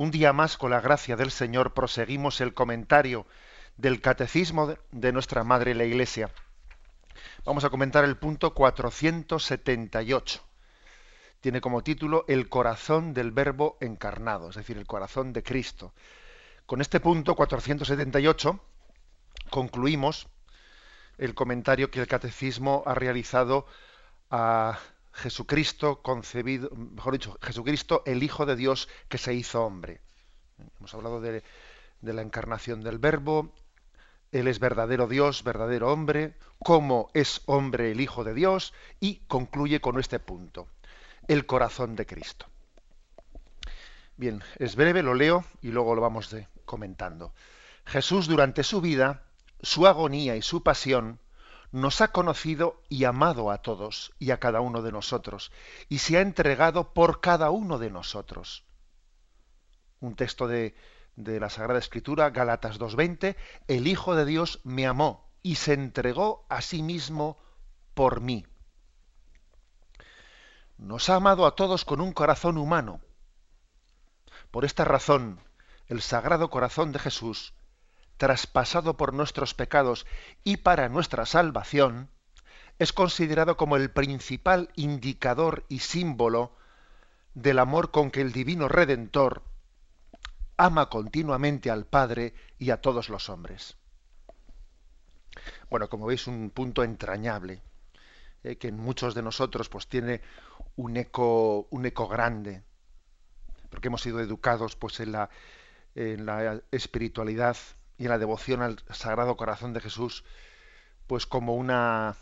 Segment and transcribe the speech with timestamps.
[0.00, 3.26] un día más, con la gracia del Señor, proseguimos el comentario
[3.76, 6.30] del Catecismo de nuestra Madre la Iglesia.
[7.44, 10.40] Vamos a comentar el punto 478.
[11.42, 15.92] Tiene como título El corazón del Verbo encarnado, es decir, el corazón de Cristo.
[16.64, 18.58] Con este punto 478
[19.50, 20.28] concluimos
[21.18, 23.66] el comentario que el Catecismo ha realizado
[24.30, 24.78] a
[25.12, 30.00] Jesucristo concebido, mejor dicho, Jesucristo, el Hijo de Dios que se hizo hombre.
[30.78, 31.42] Hemos hablado de,
[32.02, 33.52] la encarnación del Verbo,
[34.32, 39.80] Él es verdadero Dios, verdadero hombre, cómo es hombre el Hijo de Dios, y concluye
[39.80, 40.68] con este punto,
[41.28, 42.46] el corazón de Cristo.
[44.16, 47.32] Bien, es breve, lo leo y luego lo vamos comentando.
[47.86, 49.24] Jesús durante su vida,
[49.62, 51.18] su agonía y su pasión,
[51.72, 55.52] nos ha conocido y amado a todos y a cada uno de nosotros,
[55.88, 58.64] y se ha entregado por cada uno de nosotros.
[60.00, 60.74] Un texto de,
[61.16, 63.36] la Sagrada Escritura, Galatas 2.20,
[63.68, 67.38] el Hijo de Dios me amó y se entregó a sí mismo
[67.94, 68.46] por mí.
[70.76, 73.00] Nos ha amado a todos con un corazón humano.
[74.50, 75.40] Por esta razón,
[75.86, 77.54] el Sagrado Corazón de Jesús
[78.20, 80.06] traspasado por nuestros pecados
[80.44, 82.10] y para nuestra salvación,
[82.78, 86.54] es considerado como el principal indicador y símbolo
[87.32, 89.42] del amor con que el divino Redentor
[90.58, 93.78] ama continuamente al Padre y a todos los hombres.
[95.70, 97.62] Bueno, como veis, un punto entrañable,
[98.44, 100.20] eh, que en muchos de nosotros pues tiene
[100.76, 102.62] un eco, un eco grande,
[103.70, 105.30] porque hemos sido educados pues en la,
[105.94, 107.56] en la espiritualidad
[108.00, 110.24] y en la devoción al Sagrado Corazón de Jesús,
[111.06, 112.16] pues como una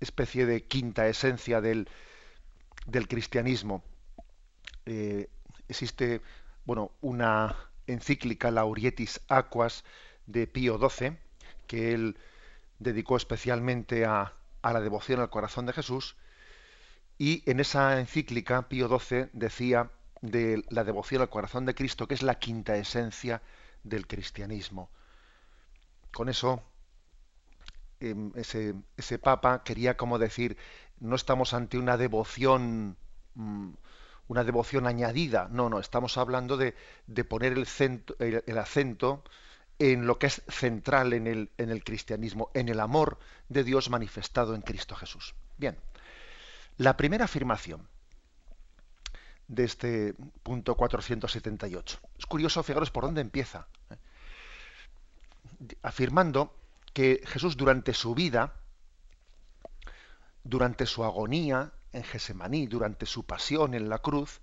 [0.00, 1.86] especie de quinta esencia del,
[3.06, 3.84] cristianismo.
[4.86, 5.28] Eh,
[5.68, 6.22] existe,
[6.64, 7.54] bueno, una
[7.86, 9.84] encíclica Laurietis Aquas
[10.24, 11.18] de Pío XII,
[11.66, 12.16] que él
[12.78, 14.32] dedicó especialmente a,
[14.62, 16.16] a la devoción al corazón de Jesús,
[17.18, 19.90] y en esa encíclica Pío XII decía
[20.22, 23.42] de la devoción al corazón de Cristo, que es la quinta esencia
[23.84, 24.88] del cristianismo.
[26.12, 26.62] Con eso,
[28.00, 30.56] em, ese, ese, Papa quería como decir,
[31.00, 32.96] no estamos ante una devoción,
[33.34, 33.70] mm,
[34.28, 36.74] una devoción añadida, no, no, estamos hablando de,
[37.28, 37.66] poner el,
[38.46, 39.24] el, acento
[39.78, 43.18] en lo que es central en el, en el cristianismo, en el amor
[43.48, 45.34] de Dios manifestado en Cristo Jesús.
[45.58, 45.76] Bien,
[46.76, 47.88] la primera afirmación
[49.50, 51.98] de este punto 478.
[52.18, 53.66] Es curioso, fijaros por dónde empieza.
[55.82, 56.54] Afirmando
[56.92, 58.54] que Jesús durante su vida,
[60.42, 64.40] durante su agonía en Gesemaní, durante su pasión en la cruz,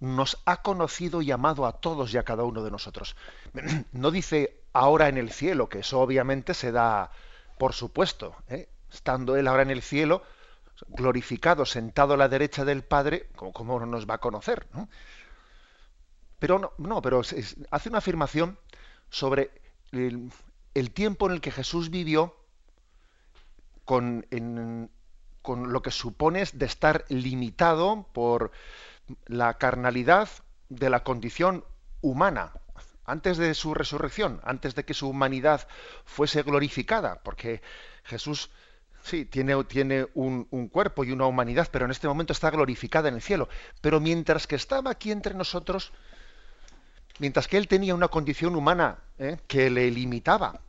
[0.00, 3.16] nos ha conocido y amado a todos y a cada uno de nosotros.
[3.92, 7.10] No dice ahora en el cielo, que eso obviamente se da
[7.58, 8.68] por supuesto, ¿eh?
[8.92, 10.22] estando Él ahora en el cielo,
[10.86, 14.66] glorificado, sentado a la derecha del Padre, ¿cómo, no nos va a conocer?
[16.38, 18.58] Pero no, no pero hace una afirmación
[19.10, 19.50] sobre
[19.92, 22.36] el, tiempo en el que Jesús vivió
[23.84, 24.26] con,
[25.42, 28.50] con lo que supone de estar limitado por
[29.26, 30.28] la carnalidad
[30.68, 31.64] de la condición
[32.00, 32.52] humana
[33.08, 35.66] antes de su resurrección, antes de que su humanidad
[36.04, 37.62] fuese glorificada, porque
[38.04, 38.50] Jesús
[39.02, 43.14] sí tiene, tiene un, cuerpo y una humanidad, pero en este momento está glorificada en
[43.14, 43.48] el cielo.
[43.80, 45.92] Pero mientras que estaba aquí entre nosotros,
[47.18, 49.38] mientras que él tenía una condición humana ¿eh?
[49.46, 50.60] que le limitaba,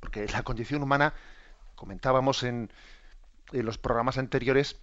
[0.00, 1.14] porque la condición humana,
[1.74, 2.70] comentábamos en,
[3.52, 4.76] los programas anteriores,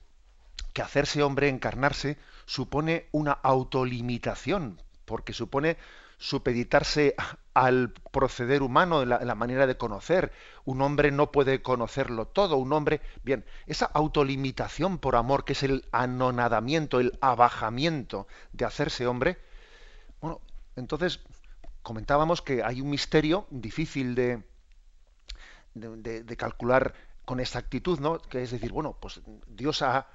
[0.74, 5.78] que hacerse hombre, encarnarse, supone una autolimitación, porque supone
[6.20, 7.16] supeditarse
[7.56, 10.32] al proceder humano, en la, la, manera de conocer.
[10.66, 12.58] Un hombre no puede conocerlo todo.
[12.58, 19.08] Un hombre, bien, esa autolimitación por amor, que es el anonadamiento, el abajamiento de hacerse
[19.08, 19.40] hombre,
[20.22, 20.42] bueno,
[20.80, 21.20] entonces,
[21.82, 24.44] comentábamos que hay un misterio difícil de,
[26.38, 26.94] calcular
[27.26, 28.20] con exactitud, ¿no?
[28.20, 30.08] Que es decir, bueno, pues Dios ha,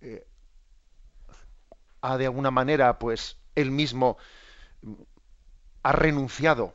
[0.00, 0.26] eh,
[2.00, 4.16] ha de alguna manera, pues él mismo
[5.82, 6.74] ha renunciado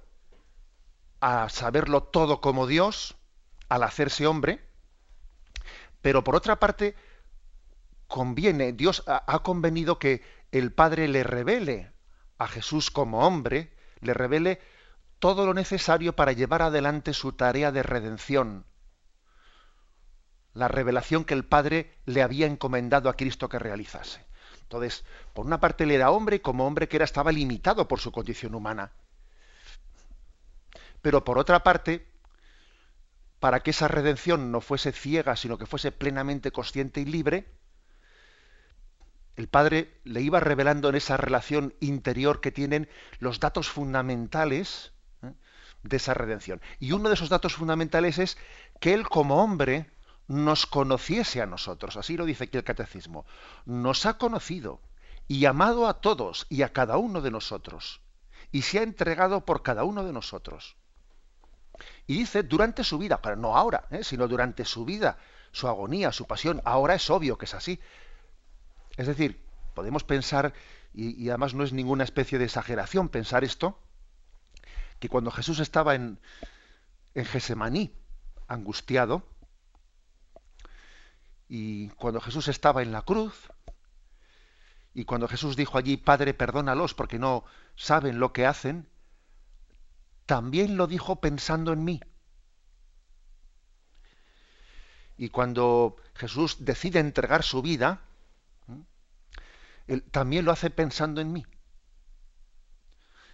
[1.20, 3.16] a saberlo todo como Dios
[3.70, 4.62] al hacerse hombre,
[6.02, 6.96] pero por otra parte
[8.08, 11.92] conviene, Dios ha, convenido que el Padre le revele
[12.38, 14.62] a Jesús como hombre, le revele
[15.20, 18.66] todo lo necesario para llevar adelante su tarea de redención.
[20.54, 24.26] La revelación que el Padre le había encomendado a Cristo que realizase.
[24.62, 28.12] Entonces, por una parte le era hombre como hombre que era estaba limitado por su
[28.12, 28.92] condición humana.
[31.02, 32.08] Pero por otra parte,
[33.40, 37.48] para que esa redención no fuese ciega, sino que fuese plenamente consciente y libre,
[39.38, 42.90] el Padre le iba revelando en esa relación interior que tienen
[43.20, 44.92] los datos fundamentales
[45.22, 45.32] ¿eh?
[45.84, 46.60] de esa redención.
[46.80, 48.38] Y uno de esos datos fundamentales es
[48.80, 49.92] que Él como hombre
[50.28, 51.98] nos conociese a nosotros.
[51.98, 53.26] Así lo dice aquí el catecismo.
[53.66, 54.82] Nos ha conocido
[55.28, 58.02] y amado a todos y a cada uno de nosotros.
[58.52, 60.78] Y se ha entregado por cada uno de nosotros.
[62.08, 64.04] Y dice durante su vida, pero no ahora, ¿eh?
[64.04, 65.20] sino durante su vida,
[65.52, 66.60] su agonía, su pasión.
[66.66, 67.80] Ahora es obvio que es así.
[68.98, 69.40] Es decir,
[69.76, 70.54] podemos pensar,
[70.94, 73.80] y, además no es ninguna especie de exageración pensar esto,
[75.00, 76.20] que cuando Jesús estaba en,
[77.14, 77.94] en Gesemaní,
[78.48, 79.24] angustiado,
[81.48, 83.50] y cuando Jesús estaba en la cruz,
[84.96, 87.46] y cuando Jesús dijo allí, Padre, perdónalos porque no
[87.76, 88.90] saben lo que hacen,
[90.26, 92.02] también lo dijo pensando en mí.
[95.18, 98.07] Y cuando Jesús decide entregar su vida,
[100.12, 101.46] también lo hace pensando en mí.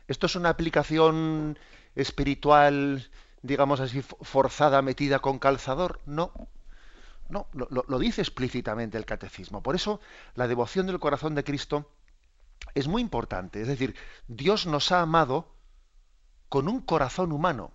[0.07, 1.57] Esto es una aplicación
[1.95, 3.09] espiritual,
[3.41, 6.01] digamos así, forzada, metida con calzador.
[6.05, 6.31] No,
[7.29, 9.63] no, lo, dice explícitamente el catecismo.
[9.63, 9.99] Por eso
[10.35, 11.89] la devoción del corazón de Cristo
[12.75, 13.61] es muy importante.
[13.61, 13.95] Es decir,
[14.27, 15.55] Dios nos ha amado
[16.49, 17.71] con un corazón humano.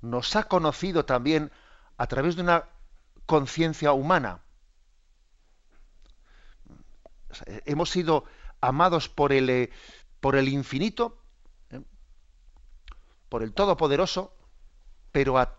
[0.00, 1.52] Nos ha conocido también
[1.98, 2.64] a través de una
[3.26, 4.40] conciencia humana
[7.64, 8.24] hemos sido
[8.60, 9.70] amados por el, eh,
[10.20, 11.18] por el infinito,
[11.70, 11.80] ¿eh?
[13.28, 14.34] por el Todopoderoso,
[15.12, 15.56] pero a,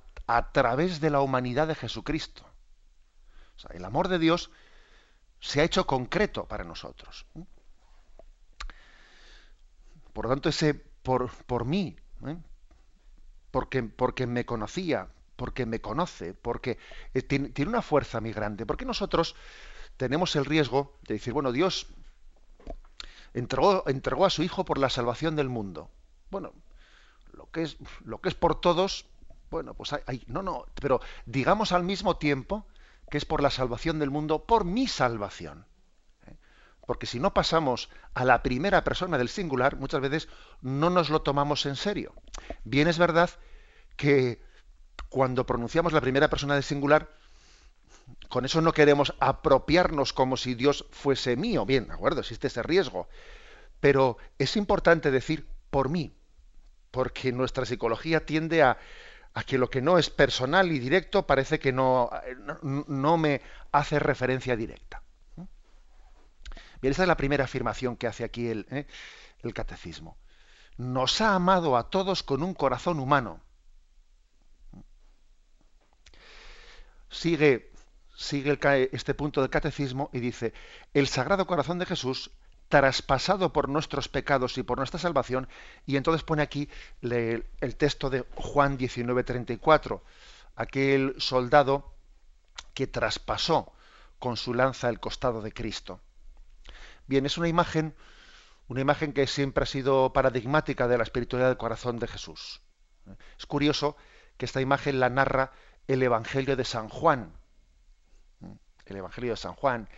[0.53, 2.45] través de la humanidad de Jesucristo.
[3.71, 4.50] el amor de Dios
[5.41, 7.25] se ha hecho concreto para nosotros.
[7.35, 7.44] ¿eh?
[10.13, 11.97] Por lo tanto, ese por, por mí,
[13.50, 16.77] porque, porque me conocía, porque me conoce, porque
[17.27, 18.65] tiene, una fuerza muy grande.
[18.65, 19.35] Porque nosotros
[19.98, 21.88] tenemos el riesgo de decir, bueno, Dios
[23.34, 25.90] entregó, entregó a su Hijo por la salvación del mundo.
[26.30, 26.54] Bueno,
[27.34, 29.06] lo que es, lo que es por todos,
[29.50, 32.66] bueno, pues hay, no, no, pero digamos al mismo tiempo
[33.10, 35.66] que es por la salvación del mundo, por mi salvación.
[36.28, 36.38] ¿eh?
[36.86, 40.30] Porque si no pasamos a la primera persona del singular, muchas veces
[40.62, 42.14] no nos lo tomamos en serio.
[42.64, 43.30] Bien es verdad
[43.98, 44.42] que
[45.10, 47.10] cuando pronunciamos la primera persona del singular,
[48.30, 51.66] con eso no queremos apropiarnos como si Dios fuese mío.
[51.66, 53.08] Bien, de acuerdo, existe ese riesgo.
[53.80, 56.16] Pero es importante decir por mí,
[56.92, 58.78] porque nuestra psicología tiende a,
[59.45, 62.09] que lo que no es personal y directo parece que no,
[62.62, 65.02] no, me hace referencia directa.
[66.81, 68.88] Bien, esa es la primera afirmación que hace aquí el, ¿eh?
[69.44, 70.18] el catecismo.
[70.78, 73.40] Nos ha amado a todos con un corazón humano.
[77.09, 77.70] Sigue
[78.21, 78.59] sigue
[78.92, 80.54] este punto del catecismo y dice,
[80.94, 82.31] el Sagrado Corazón de Jesús,
[82.69, 85.49] traspasado por nuestros pecados y por nuestra salvación,
[85.85, 86.69] y entonces pone aquí
[87.01, 90.01] el texto de Juan 19:34,
[90.56, 91.94] aquel soldado
[92.73, 93.73] que traspasó
[94.19, 95.99] con su lanza el costado de Cristo.
[97.07, 97.95] Bien, es una imagen,
[98.68, 102.61] una imagen que siempre ha sido paradigmática de la espiritualidad del corazón de Jesús.
[103.37, 103.97] Es curioso
[104.37, 105.51] que esta imagen la narra
[105.87, 107.33] el Evangelio de San Juan,
[108.92, 109.90] el Evangelio de San Juan,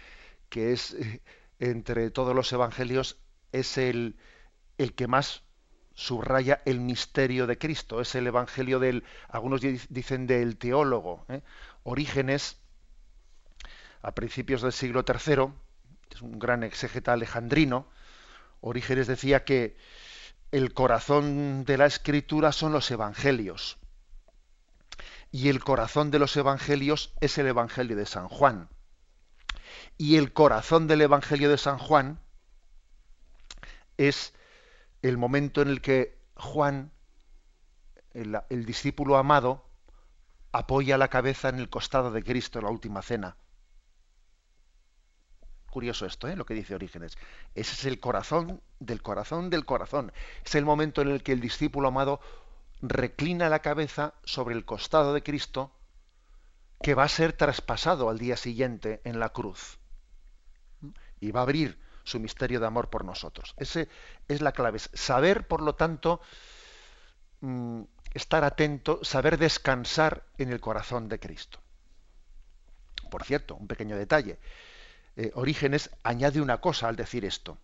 [0.50, 1.22] que es eh,
[1.60, 3.18] entre todos los evangelios,
[3.52, 4.18] es el,
[4.78, 5.44] el que más
[5.94, 8.02] subraya el misterio de Cristo.
[8.02, 11.26] Es el Evangelio del, algunos dicen del teólogo.
[11.30, 11.42] ¿eh?
[11.84, 12.58] Orígenes,
[14.02, 15.54] a principios del siglo III,
[16.12, 17.88] es un gran exégeta alejandrino,
[18.66, 19.76] Orígenes decía que
[20.52, 23.78] el corazón de la escritura son los evangelios.
[25.32, 28.70] Y el corazón de los evangelios es el Evangelio de San Juan.
[29.98, 32.20] Y el corazón del Evangelio de San Juan
[33.98, 34.34] es
[35.02, 36.92] el momento en el que Juan,
[38.14, 39.66] el, discípulo amado,
[40.52, 43.38] apoya la cabeza en el costado de Cristo en la última cena.
[45.70, 46.36] Curioso esto, ¿eh?
[46.36, 47.18] lo que dice Orígenes.
[47.56, 50.12] Ese es el corazón del corazón del corazón.
[50.46, 52.20] Es el momento en el que el discípulo amado
[52.82, 55.72] reclina la cabeza sobre el costado de Cristo
[56.82, 59.80] que va a ser traspasado al día siguiente en la cruz.
[61.24, 63.53] Y va a abrir su misterio de amor por nosotros.
[63.56, 63.88] Ese
[64.27, 64.77] es la clave.
[64.80, 66.20] Saber, por lo tanto,
[67.39, 71.60] mm, estar atento, saber descansar en el corazón de Cristo.
[73.10, 74.38] Por cierto, un pequeño detalle.
[75.15, 77.58] Eh, Orígenes añade una cosa al decir esto,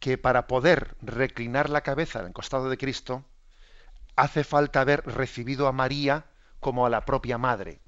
[0.00, 3.24] que para poder reclinar la cabeza el costado de Cristo,
[4.16, 6.24] hace falta haber recibido a María
[6.58, 7.80] como a la propia madre.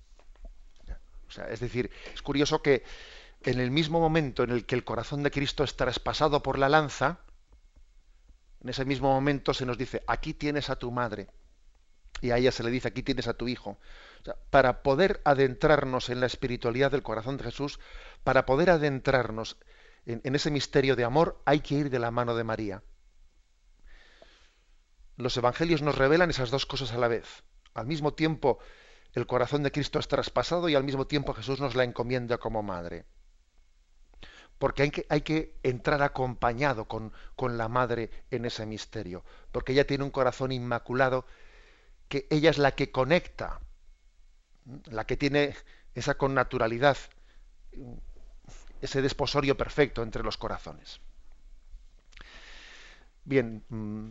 [1.50, 2.84] Es decir, es curioso que
[3.46, 6.68] en el mismo momento en el que el corazón de Cristo es traspasado por la
[6.68, 7.20] lanza,
[8.60, 11.28] en ese mismo momento se nos dice, aquí tienes a tu madre.
[12.20, 13.78] Y a ella se le dice, aquí tienes a tu hijo.
[14.50, 17.78] para poder adentrarnos en la espiritualidad del corazón de Jesús,
[18.24, 19.56] para poder adentrarnos
[20.04, 22.82] en, en ese misterio de amor, hay que ir de la mano de María.
[25.16, 27.44] Los evangelios nos revelan esas dos cosas a la vez.
[27.74, 28.58] Al mismo tiempo,
[29.12, 32.64] el corazón de Cristo es traspasado y al mismo tiempo Jesús nos la encomienda como
[32.64, 33.06] madre
[34.58, 40.04] porque hay que, entrar acompañado con, con, la madre en ese misterio, porque ella tiene
[40.04, 41.26] un corazón inmaculado,
[42.08, 43.60] que ella es la que conecta,
[44.86, 45.54] la que tiene
[45.94, 46.96] esa connaturalidad,
[48.80, 51.00] ese desposorio perfecto entre los corazones.
[53.24, 54.10] Bien, mm,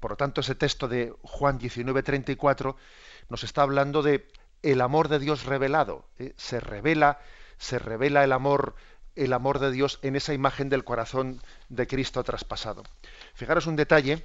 [0.00, 2.76] por lo tanto, ese texto de Juan 19:34
[3.28, 4.26] nos está hablando de
[4.62, 6.08] el amor de Dios revelado.
[6.18, 6.34] ¿eh?
[6.36, 7.20] Se revela,
[7.58, 8.74] se revela el amor
[9.24, 12.82] el amor de Dios en esa imagen del corazón de Cristo traspasado.
[13.34, 14.22] Fijaros un detalle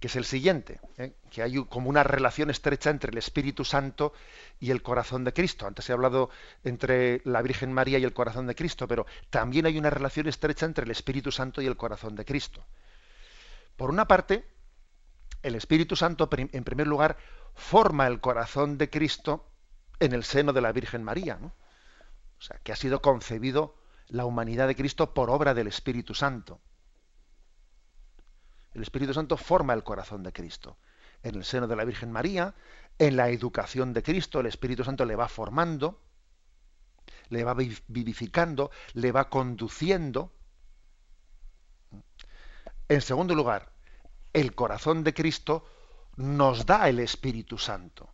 [0.00, 1.14] que es el siguiente, ¿eh?
[1.30, 4.12] que hay como una relación estrecha entre el Espíritu Santo
[4.60, 5.66] y el corazón de Cristo.
[5.66, 6.28] Antes he hablado
[6.62, 10.66] entre la Virgen María y el corazón de Cristo, pero también hay una relación estrecha
[10.66, 12.66] entre el Espíritu Santo y el corazón de Cristo.
[13.76, 14.44] Por una parte,
[15.42, 17.16] el Espíritu Santo, en primer lugar,
[17.54, 19.46] forma el corazón de Cristo
[20.00, 21.38] en el seno de la Virgen María.
[21.40, 21.52] ¿no?
[22.44, 23.74] O sea, que ha sido concebido
[24.08, 26.60] la humanidad de Cristo por obra del Espíritu Santo.
[28.74, 30.76] El Espíritu Santo forma el corazón de Cristo.
[31.22, 32.54] En el seno de la Virgen María,
[32.98, 36.02] en la educación de Cristo, el Espíritu Santo le va formando,
[37.30, 40.30] le va vivificando, le va conduciendo.
[42.90, 43.72] En segundo lugar,
[44.34, 45.64] el corazón de Cristo
[46.16, 48.10] nos da el Espíritu Santo.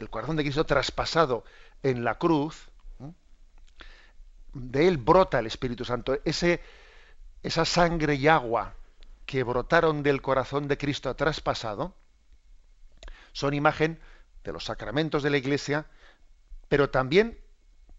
[0.00, 1.44] El corazón de Cristo traspasado
[1.82, 2.70] en la cruz,
[4.52, 6.18] de él brota el Espíritu Santo.
[6.24, 6.60] Ese,
[7.42, 8.74] esa sangre y agua
[9.26, 11.94] que brotaron del corazón de Cristo traspasado
[13.32, 13.98] son imagen
[14.44, 15.86] de los sacramentos de la Iglesia,
[16.68, 17.38] pero también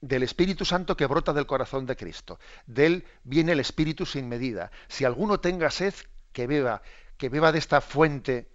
[0.02, 2.40] del Espíritu Santo que brota del corazón de Cristo.
[2.68, 4.72] De él viene el Espíritu sin medida.
[4.88, 5.94] Si alguno tenga sed,
[6.34, 6.82] que beba,
[7.18, 8.52] que beba de esta fuente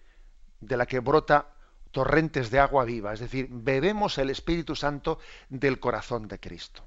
[0.61, 1.55] de la que brota
[1.99, 6.87] torrentes de agua viva, es decir, bebemos el Espíritu Santo del corazón de Cristo.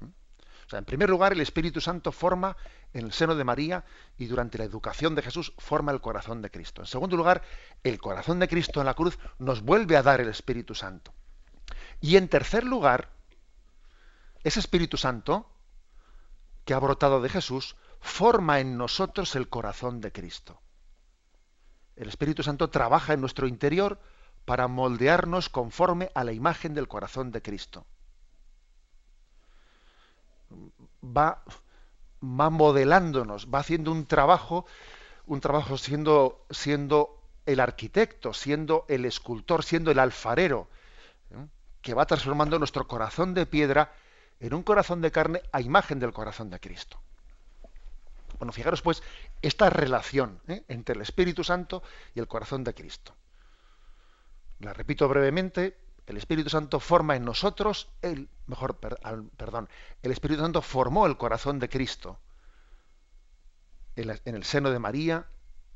[0.00, 0.06] ¿Mm?
[0.06, 2.56] O sea, en primer lugar, el Espíritu Santo forma
[2.94, 3.84] en el seno de María
[4.16, 6.80] y durante la educación de Jesús forma el corazón de Cristo.
[6.80, 7.42] En segundo lugar,
[7.82, 11.12] el corazón de Cristo en la cruz nos vuelve a dar el Espíritu Santo.
[12.00, 13.10] Y en tercer lugar,
[14.42, 15.54] ese Espíritu Santo
[16.64, 20.62] que ha brotado de Jesús forma en nosotros el corazón de Cristo.
[22.02, 24.00] El Espíritu Santo trabaja en nuestro interior
[24.44, 27.86] para moldearnos conforme a la imagen del corazón de Cristo.
[31.04, 31.44] Va,
[32.20, 34.66] va modelándonos, va haciendo un trabajo,
[35.26, 40.68] un trabajo siendo, siendo el arquitecto, siendo el escultor, siendo el alfarero,
[41.30, 41.46] ¿eh?
[41.82, 43.92] que va transformando nuestro corazón de piedra
[44.40, 47.00] en un corazón de carne a imagen del corazón de Cristo.
[48.42, 49.04] Bueno, fijaros pues
[49.40, 50.64] esta relación ¿eh?
[50.66, 51.80] entre el Espíritu Santo
[52.12, 53.14] y el corazón de Cristo.
[54.58, 59.68] La repito brevemente, el Espíritu Santo forma en nosotros, el mejor, perdón,
[60.02, 62.18] el Espíritu Santo formó el corazón de Cristo
[63.94, 65.24] en, el seno de María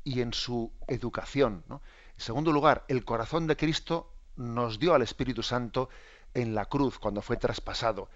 [0.03, 1.63] y en su educación.
[1.69, 1.79] En
[2.17, 5.87] segundo lugar, el corazón de Cristo nos dio al Espíritu Santo
[6.33, 8.09] en la cruz cuando fue traspasado.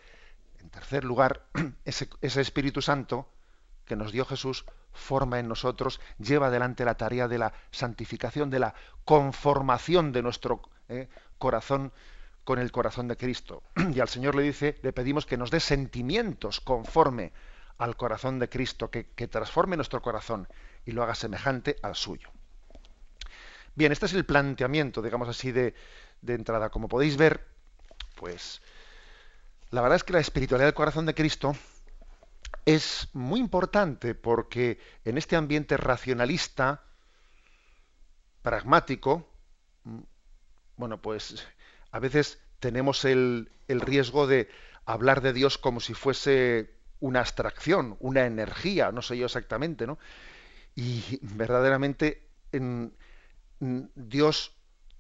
[0.60, 1.46] En tercer lugar,
[1.86, 3.30] ese, ese Espíritu Santo
[3.92, 8.60] que nos dio Jesús forma en nosotros, lleva adelante la tarea de la santificación, de
[8.60, 11.92] la conformación de nuestro eh, corazón
[12.46, 13.64] con el corazón de Cristo.
[13.94, 17.34] Y al Señor le dice, le pedimos que nos dé sentimientos conforme
[17.80, 20.48] al corazón de Cristo, que, transforme nuestro corazón
[20.86, 22.30] y lo haga semejante al suyo.
[23.76, 25.74] Bien, este es el planteamiento, digamos así, de,
[26.22, 26.70] de entrada.
[26.70, 27.46] Como podéis ver,
[28.16, 28.62] pues
[29.70, 31.58] la verdad es que la espiritualidad del corazón de Cristo
[32.66, 36.84] es muy importante porque en este ambiente racionalista,
[38.42, 39.28] pragmático,
[39.84, 40.00] mm,
[40.78, 41.48] bueno, pues
[41.92, 44.50] a veces tenemos el, el riesgo de
[44.86, 49.98] hablar de Dios como si fuese una abstracción, una energía, no sé yo exactamente, ¿no?
[50.76, 52.94] Y verdaderamente en,
[53.60, 54.56] Dios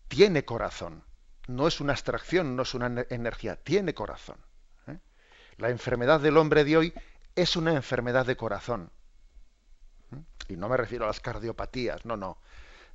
[0.08, 1.04] tiene corazón,
[1.48, 4.38] no es una abstracción, no es una energía, tiene corazón.
[4.88, 4.98] ¿eh?
[5.58, 6.94] La enfermedad del hombre de hoy
[7.36, 8.92] es una enfermedad de corazón.
[10.14, 10.54] ¿eh?
[10.54, 12.38] Y no me refiero a las cardiopatías, no, no.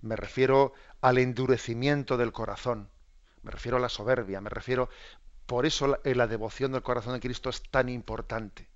[0.03, 2.91] Me refiero al endurecimiento del corazón,
[3.43, 4.89] me refiero a la soberbia, me refiero...
[5.47, 8.69] Por eso la devoción del corazón de Cristo es tan importante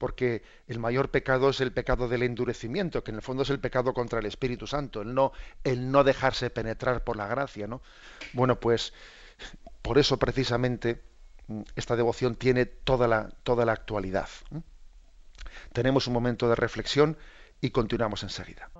[0.00, 3.60] porque el mayor pecado es el pecado del endurecimiento, que en el fondo es el
[3.60, 7.82] pecado contra el Espíritu Santo, el no, el no dejarse penetrar por la gracia, ¿no?
[8.32, 8.94] Bueno, pues
[9.82, 11.09] por eso precisamente mm,
[11.76, 14.28] esta devoción tiene toda la, toda la actualidad.
[15.72, 17.16] Tenemos un momento de reflexión
[17.60, 18.70] y continuamos enseguida.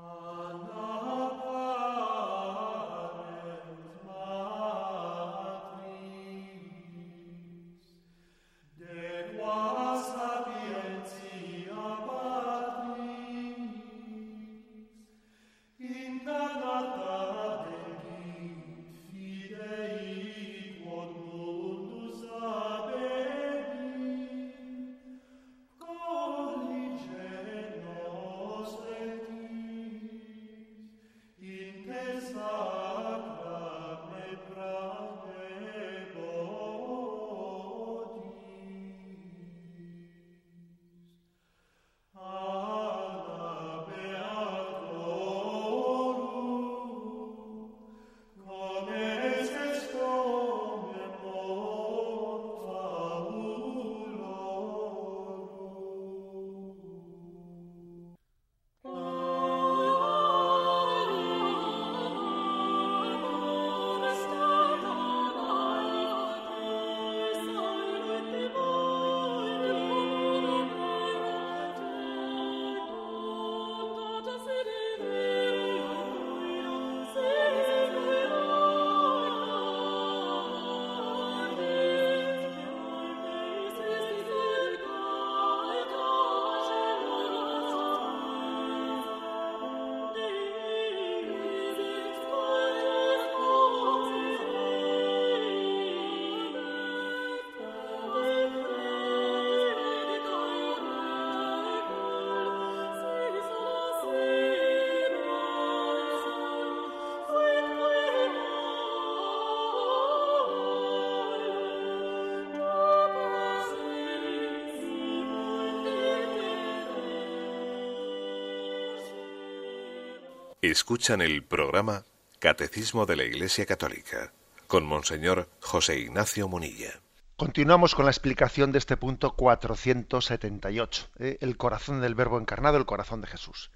[120.71, 122.04] Escuchan el programa
[122.39, 124.33] Catecismo de la Iglesia Católica
[124.69, 127.00] con Monseñor José Ignacio Munilla.
[127.37, 131.39] Continuamos con la explicación de este punto 478, ¿eh?
[131.41, 133.73] el corazón del Verbo encarnado, el corazón de Jesús.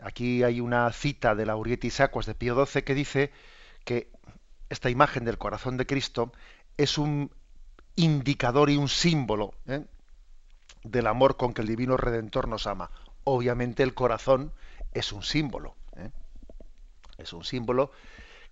[0.00, 3.32] Aquí hay una cita de Laurietis Aquas de Pío XII que dice
[3.86, 4.12] que
[4.68, 6.30] esta imagen del corazón de Cristo
[6.76, 7.32] es un
[7.96, 9.86] indicador y un símbolo ¿eh?
[10.84, 12.90] del amor con que el Divino Redentor nos ama.
[13.24, 14.52] Obviamente el corazón
[14.92, 15.76] es un símbolo.
[15.96, 16.10] ¿eh?
[17.18, 17.90] Es un símbolo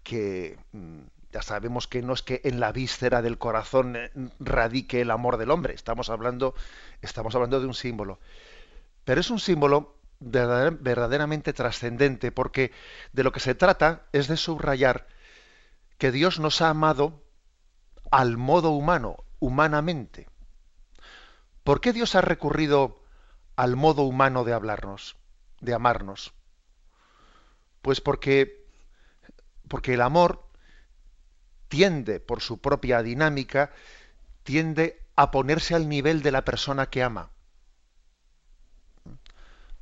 [0.02, 1.00] que mm,
[1.32, 5.36] ya sabemos que no es que en la víscera del corazón eh, radique el amor
[5.36, 5.74] del hombre.
[5.74, 6.54] Estamos hablando,
[7.02, 8.18] estamos hablando de un símbolo.
[9.04, 12.72] Pero es un símbolo verdaderamente trascendente, porque
[13.12, 15.06] de lo que se trata es de subrayar
[15.96, 17.22] que Dios nos ha amado
[18.10, 20.28] al modo humano, humanamente.
[21.64, 23.02] ¿Por qué Dios ha recurrido
[23.56, 25.16] al modo humano de hablarnos?
[25.60, 26.32] De amarnos?
[27.82, 28.66] Pues porque,
[29.68, 30.44] porque el amor
[31.68, 33.72] tiende, por su propia dinámica,
[34.42, 37.30] tiende a ponerse al nivel de la persona que ama.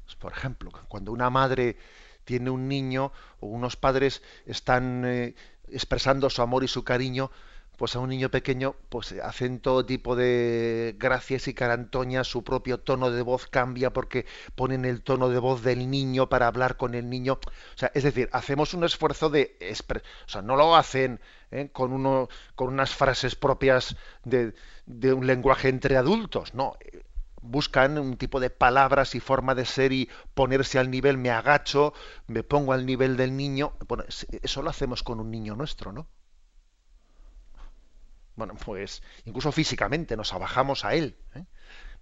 [0.04, 1.76] Pues, por ejemplo, cuando una madre
[2.24, 5.34] tiene un niño o unos padres están eh,
[5.68, 7.30] expresando su amor y su cariño,
[7.78, 12.80] pues a un niño pequeño pues hacen todo tipo de gracias y carantoñas, su propio
[12.80, 16.94] tono de voz cambia porque ponen el tono de voz del niño para hablar con
[16.96, 17.34] el niño.
[17.34, 19.56] O sea, es decir, hacemos un esfuerzo de...
[20.26, 21.20] O sea, no lo hacen
[21.52, 21.70] ¿eh?
[21.72, 24.54] con, uno, con unas frases propias de,
[24.86, 26.76] de un lenguaje entre adultos, no.
[27.40, 31.94] Buscan un tipo de palabras y forma de ser y ponerse al nivel, me agacho,
[32.26, 33.74] me pongo al nivel del niño.
[33.86, 34.04] Bueno,
[34.42, 36.08] eso lo hacemos con un niño nuestro, ¿no?
[38.38, 41.16] Bueno, pues incluso físicamente nos abajamos a él.
[41.35, 41.44] ¿eh?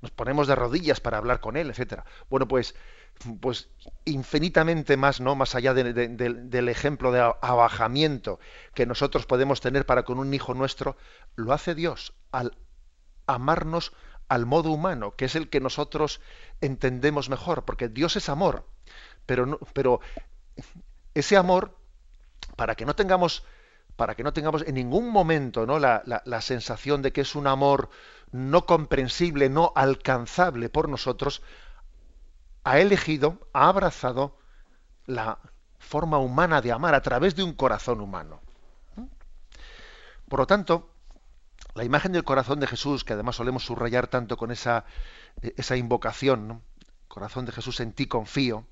[0.03, 2.05] nos ponemos de rodillas para hablar con él, etcétera.
[2.29, 2.75] Bueno, pues,
[3.41, 3.71] pues
[4.05, 5.35] infinitamente más, ¿no?
[5.35, 8.39] Más allá del ejemplo de abajamiento
[8.75, 10.97] que nosotros podemos tener para con un hijo nuestro,
[11.35, 12.57] lo hace Dios al
[13.27, 13.93] amarnos
[14.29, 16.21] al modo humano, que es el que nosotros
[16.61, 18.69] entendemos mejor, porque Dios es amor,
[19.25, 20.01] pero, no, pero
[21.15, 21.79] ese amor,
[22.57, 23.45] para que no tengamos
[23.97, 25.79] para que no tengamos en ningún momento ¿no?
[25.79, 27.89] la, sensación de que es un amor
[28.31, 31.43] no comprensible, no alcanzable por nosotros,
[32.63, 34.37] ha elegido, ha abrazado
[35.07, 35.39] la
[35.79, 38.41] forma humana de amar a través de un corazón humano.
[40.29, 40.91] Por lo tanto,
[41.75, 44.85] la imagen del corazón de Jesús, que además solemos subrayar tanto con esa,
[45.57, 46.63] esa invocación,
[47.09, 48.67] corazón de Jesús en ti confío,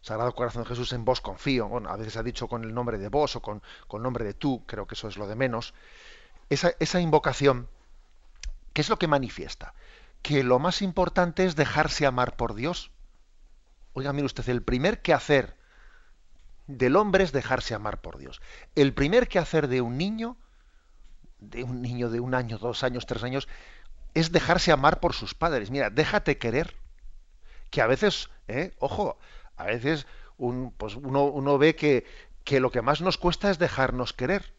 [0.00, 1.68] Sagrado Corazón de Jesús, en vos confío.
[1.68, 4.34] Bueno, a veces ha dicho con el nombre de vos o con, el nombre de
[4.34, 5.74] tú, creo que eso es lo de menos.
[6.48, 7.68] Esa, esa invocación,
[8.72, 9.74] ¿qué es lo que manifiesta?
[10.22, 12.90] Que lo más importante es dejarse amar por Dios.
[13.92, 15.56] Oiga, mire usted, el primer quehacer
[16.66, 18.40] del hombre es dejarse amar por Dios.
[18.74, 20.36] El primer quehacer de un niño,
[21.38, 23.48] de un niño de un año, dos años, tres años,
[24.14, 25.70] es dejarse amar por sus padres.
[25.70, 26.76] Mira, déjate querer.
[27.70, 29.16] Que a veces, eh, ojo,
[29.60, 30.06] a veces
[30.78, 34.54] pues uno, ve que, lo que más nos cuesta es dejarnos querer,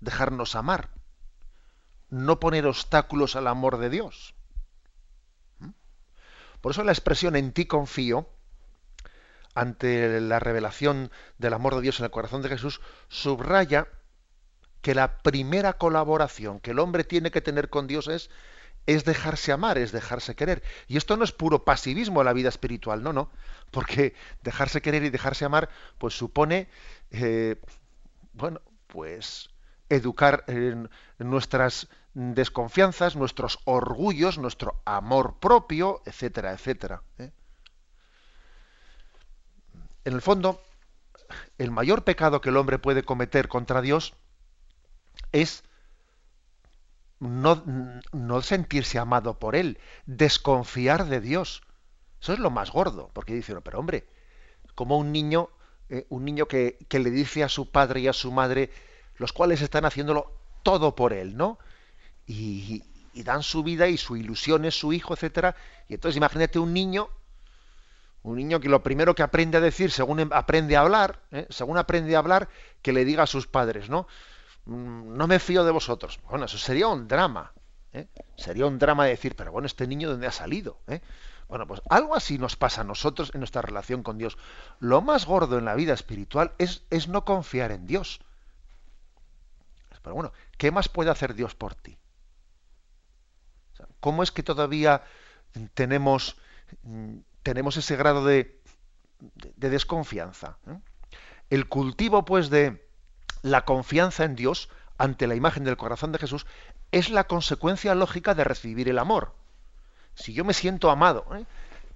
[0.00, 0.90] dejarnos amar,
[2.10, 4.34] no poner obstáculos al amor de Dios.
[5.58, 5.70] ¿Mm?
[6.60, 8.28] Por eso la expresión en ti confío,
[9.54, 13.88] ante la revelación del amor de Dios en el corazón de Jesús, subraya
[14.82, 18.30] que la primera colaboración que el hombre tiene que tener con Dios es
[18.94, 20.62] es dejarse amar, es dejarse querer.
[20.88, 23.30] Y esto no es puro pasivismo en la vida espiritual, no, no,
[23.70, 26.68] porque dejarse querer y dejarse amar, pues supone,
[27.12, 27.56] eh,
[28.32, 29.50] bueno, pues
[29.88, 30.44] educar
[31.18, 37.02] nuestras desconfianzas, nuestros orgullos, nuestro amor propio, etcétera, etcétera.
[37.18, 37.30] ¿eh?
[40.04, 40.60] En el fondo,
[41.58, 44.14] el mayor pecado que el hombre puede cometer contra Dios
[45.30, 45.62] es
[47.20, 47.62] no,
[48.12, 51.62] no sentirse amado por él, desconfiar de Dios.
[52.20, 54.06] Eso es lo más gordo, porque dice, pero hombre,
[54.74, 55.50] como un niño,
[55.88, 58.70] eh, un niño que, le dice a su padre y a su madre,
[59.16, 61.58] los cuales están haciéndolo todo por él, ¿no?
[62.26, 65.56] Y, y dan su vida y su ilusión es su hijo, etcétera.
[65.88, 67.08] Y entonces imagínate un niño,
[68.22, 71.46] un niño que lo primero que aprende a decir, según em, aprende a hablar, ¿eh?
[71.50, 72.48] según aprende a hablar,
[72.82, 74.06] que le diga a sus padres, ¿no?
[74.70, 76.20] Mm, no me fío de vosotros.
[76.30, 77.52] Bueno, eso sería un drama.
[77.92, 78.06] ¿eh?
[78.36, 80.78] Sería un drama decir, pero bueno, este niño, ¿dónde ha salido?
[80.86, 81.00] ¿Eh?
[81.48, 84.38] Bueno, pues algo así nos pasa a nosotros en nuestra relación con Dios.
[84.78, 88.20] Lo más gordo en la vida espiritual es, es no confiar en Dios.
[90.02, 91.98] Pero bueno, ¿qué más puede hacer Dios por ti?
[93.98, 95.02] ¿Cómo es que todavía
[95.74, 96.36] tenemos,
[97.42, 98.62] tenemos ese grado de,
[99.18, 100.58] de, desconfianza?
[100.68, 100.78] ¿eh?
[101.50, 102.88] El cultivo, pues, de,
[103.42, 106.46] la confianza en Dios ante la imagen del corazón de Jesús
[106.92, 109.34] es la consecuencia lógica de recibir el amor.
[110.14, 111.46] Si yo me siento amado, ¿eh?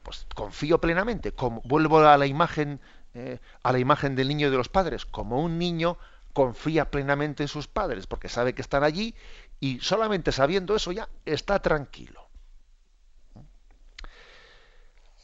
[0.03, 1.35] pues confío plenamente.
[1.65, 2.81] Vuelvo a la imagen,
[3.13, 5.05] eh, a la imagen del niño y de los padres.
[5.05, 5.99] Como un niño
[6.33, 9.15] confía plenamente en sus padres, porque sabe que están allí
[9.61, 12.29] y solamente sabiendo eso ya está tranquilo.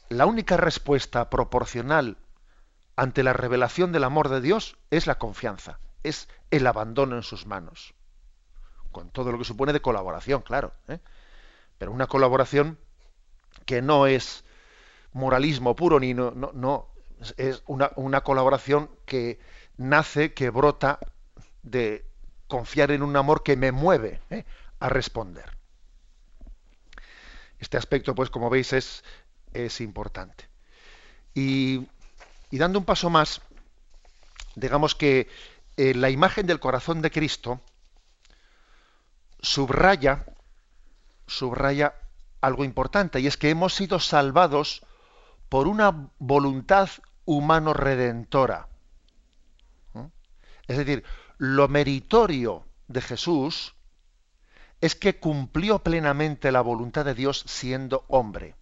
[0.09, 2.17] La única respuesta proporcional
[2.95, 7.45] ante la revelación del amor de Dios es la confianza es el abandono en sus
[7.45, 7.93] manos.
[8.91, 10.73] Con todo lo que supone de colaboración, claro.
[10.87, 10.99] ¿eh?
[11.77, 12.77] Pero una colaboración
[13.65, 14.43] que no es
[15.13, 16.87] moralismo puro, ni no, no,
[17.37, 19.39] es una, una colaboración que
[19.77, 20.99] nace, que brota
[21.63, 22.05] de
[22.47, 24.45] confiar en un amor que me mueve ¿eh?
[24.79, 25.57] a responder.
[27.59, 29.03] Este aspecto, pues, como veis, es,
[29.53, 30.49] es importante.
[31.33, 31.87] Y,
[32.49, 33.41] y, dando un paso más,
[34.55, 35.29] digamos que
[35.77, 37.61] eh, la imagen del corazón de Cristo
[39.41, 40.25] subraya,
[41.27, 41.95] subraya
[42.41, 44.85] algo importante, y es que hemos sido salvados
[45.49, 46.89] por una voluntad
[47.25, 48.67] humano redentora.
[49.93, 50.05] ¿Mm?
[50.67, 51.03] Es decir,
[51.37, 53.75] lo meritorio de Jesús
[54.81, 58.55] es que cumplió plenamente la voluntad de Dios siendo hombre.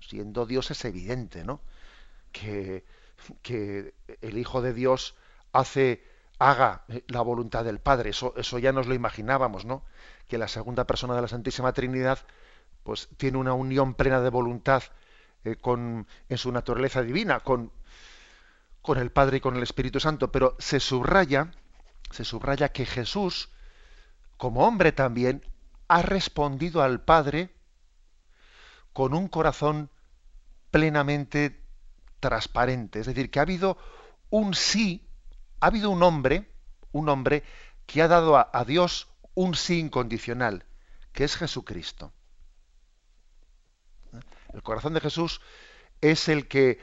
[0.00, 1.60] Siendo Dios es evidente, ¿no?
[2.30, 2.84] Que,
[3.42, 5.16] que el Hijo de Dios
[5.56, 6.04] hace,
[6.38, 8.10] haga la voluntad del Padre.
[8.10, 9.84] Eso, eso ya nos lo imaginábamos, ¿no?
[10.28, 12.18] Que la segunda persona de la Santísima Trinidad,
[12.82, 14.82] pues tiene una unión plena de voluntad
[15.44, 17.72] eh, con, en su naturaleza divina, con,
[18.82, 20.30] con el Padre y con el Espíritu Santo.
[20.30, 21.52] Pero se subraya,
[22.10, 23.50] se subraya que Jesús,
[24.36, 25.44] como hombre también,
[25.88, 27.54] ha respondido al Padre
[28.92, 29.90] con un corazón
[30.70, 31.62] plenamente
[32.20, 33.00] transparente.
[33.00, 33.78] Es decir, que ha habido
[34.30, 35.05] un sí,
[35.60, 36.50] ha habido un hombre,
[36.92, 37.42] un hombre
[37.86, 40.64] que ha dado a, Dios un sí incondicional,
[41.12, 42.12] que es Jesucristo.
[44.52, 45.40] El corazón de Jesús
[46.00, 46.78] es el que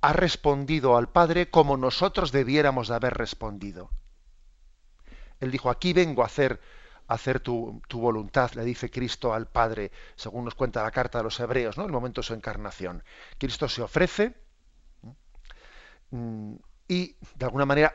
[0.00, 3.90] ha respondido al Padre como nosotros debiéramos de haber respondido.
[5.40, 6.60] Él dijo, aquí vengo a hacer,
[7.08, 11.24] a tu, tu, voluntad, le dice Cristo al Padre, según nos cuenta la carta de
[11.24, 11.84] los Hebreos, ¿no?
[11.84, 13.04] el momento de su encarnación.
[13.38, 14.34] Cristo se ofrece
[16.10, 16.54] mm,
[16.88, 17.94] y, de alguna manera,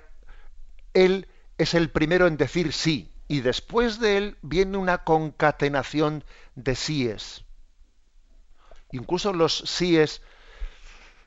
[0.93, 1.27] Él
[1.57, 6.23] es el primero en decir sí, y después de Él viene una concatenación
[6.55, 7.45] de síes.
[8.91, 10.21] Incluso los síes,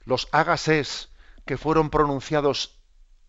[0.04, 1.08] los hágases
[1.46, 2.78] que fueron pronunciados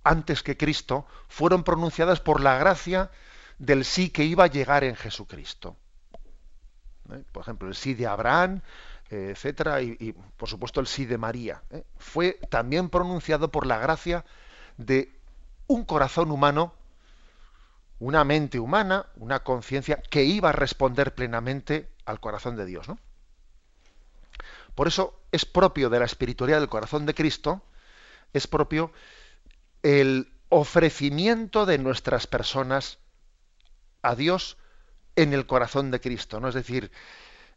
[0.03, 3.11] antes que Cristo, fueron pronunciadas por la gracia
[3.57, 5.77] del sí que iba a llegar en Jesucristo.
[7.11, 7.23] ¿Eh?
[7.31, 8.61] Por ejemplo, el sí de Abraham,
[9.09, 11.63] eh, etcétera, y, por supuesto el sí de María.
[11.71, 11.83] ¿eh?
[11.97, 14.25] Fue también pronunciado por la gracia
[14.77, 15.14] de
[15.67, 16.73] un corazón humano,
[17.99, 22.87] una mente humana, una conciencia que iba a responder plenamente al corazón de Dios.
[22.87, 22.97] ¿no?
[24.75, 27.63] Por eso es propio de la espiritualidad del corazón de Cristo,
[28.33, 28.91] es propio
[29.81, 32.99] el ofrecimiento de nuestras personas
[34.01, 34.57] a Dios
[35.15, 36.49] en el corazón de Cristo, ¿no?
[36.49, 36.91] Es decir,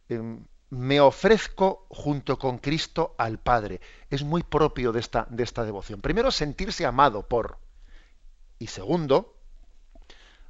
[0.08, 0.38] eh,
[0.70, 3.80] me ofrezco junto con Cristo al Padre.
[4.10, 6.00] Es muy propio de esta, de esta devoción.
[6.00, 7.58] Primero, sentirse amado por.
[8.58, 9.36] Y segundo,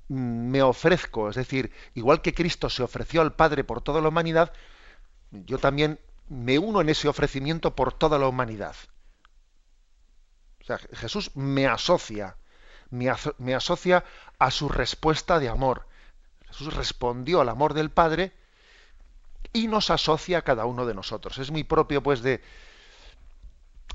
[0.08, 4.52] me ofrezco, es decir, igual que Cristo se ofreció al Padre por toda la humanidad,
[5.30, 8.74] yo también me uno en ese ofrecimiento por toda la humanidad.
[10.62, 12.36] O sea, Jesús me asocia,
[12.90, 14.04] me, aso me asocia
[14.38, 15.86] a su respuesta de amor.
[16.46, 18.32] Jesús respondió al amor del Padre
[19.52, 21.38] y nos asocia a cada uno de nosotros.
[21.38, 22.42] Es muy propio, pues, de,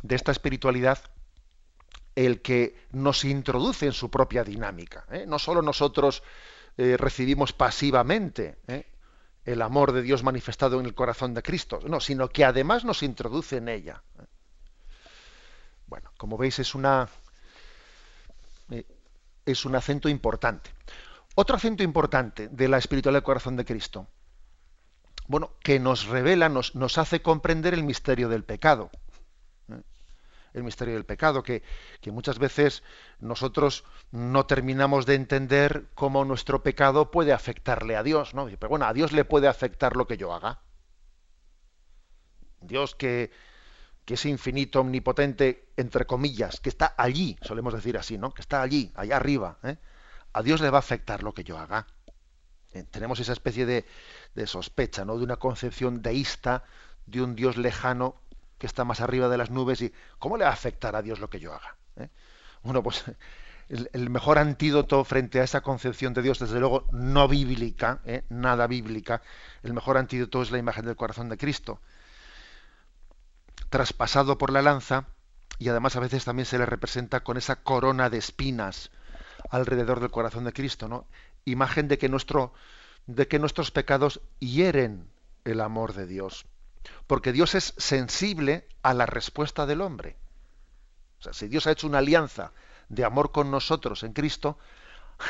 [0.04, 1.00] de esta espiritualidad
[2.16, 5.06] el que nos introduce en su propia dinámica.
[5.12, 5.26] ¿eh?
[5.28, 6.24] No solo nosotros
[6.78, 8.86] eh, recibimos pasivamente ¿eh?
[9.46, 13.04] el amor de Dios manifestado en el corazón de Cristo, no, sino que además nos
[13.04, 14.04] introduce en ella.
[15.88, 17.10] Bueno, como veis es una
[19.46, 20.72] es un acento importante.
[21.36, 24.08] Otro acento importante de la espiritualidad del corazón de Cristo,
[25.28, 28.90] bueno, que nos revela, nos, nos hace comprender el misterio del pecado
[30.54, 31.64] el misterio del pecado, que,
[32.02, 32.84] que, muchas veces
[33.20, 38.46] nosotros no terminamos de entender cómo nuestro pecado puede afectarle a Dios, ¿no?
[38.46, 40.62] Pero bueno, a Dios le puede afectar lo que yo haga.
[42.62, 43.32] Dios que,
[44.06, 48.34] que es infinito, omnipotente, entre comillas, que está allí, solemos decir así, ¿no?
[48.34, 49.60] Que está allí, allá arriba.
[49.64, 49.78] ¿eh?
[50.34, 51.88] A Dios le va a afectar lo que yo haga.
[52.74, 53.86] Eh, tenemos esa especie de,
[54.36, 55.18] de sospecha, ¿no?
[55.18, 56.64] De una concepción deísta
[57.06, 58.16] de un Dios lejano
[58.64, 61.20] que está más arriba de las nubes y ¿cómo le va a afectar a Dios
[61.20, 61.76] lo que yo haga?
[61.98, 62.08] ¿Eh?
[62.64, 63.04] Bueno, pues
[63.68, 68.24] el, mejor antídoto frente a esa concepción de Dios, desde luego no bíblica, ¿eh?
[68.30, 69.22] nada bíblica,
[69.64, 71.82] el mejor antídoto es la imagen del corazón de Cristo,
[73.70, 75.08] traspasado por la lanza
[75.60, 78.92] y además a veces también se le representa con esa corona de espinas
[79.50, 81.06] alrededor del corazón de Cristo, ¿no?
[81.44, 82.54] Imagen de que nuestro
[83.08, 85.10] de que nuestros pecados hieren
[85.44, 86.46] el amor de Dios
[87.08, 90.18] porque Dios es sensible a la respuesta del hombre.
[91.20, 92.52] O sea, si Dios ha hecho una alianza
[92.90, 94.58] de amor con nosotros en Cristo,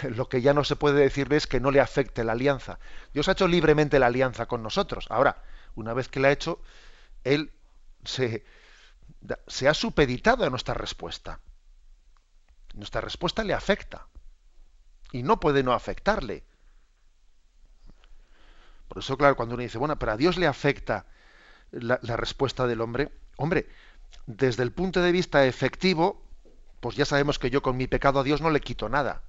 [0.15, 2.79] lo que ya no se puede decirle es que no le afecte la alianza.
[3.13, 5.07] Dios ha hecho libremente la alianza con nosotros.
[5.09, 5.43] Ahora,
[5.75, 6.61] una vez que la ha hecho,
[7.23, 7.51] Él
[8.03, 8.43] se,
[9.47, 11.39] se ha supeditado a nuestra respuesta.
[12.73, 14.07] Nuestra respuesta le afecta.
[15.11, 16.43] Y no puede no afectarle.
[18.87, 21.05] Por eso, claro, cuando uno dice, bueno, pero a Dios le afecta
[21.73, 23.67] la, respuesta del hombre, hombre,
[24.27, 26.21] desde el punto de vista efectivo,
[26.79, 29.23] pues ya sabemos que yo con mi pecado a Dios no le quito nada.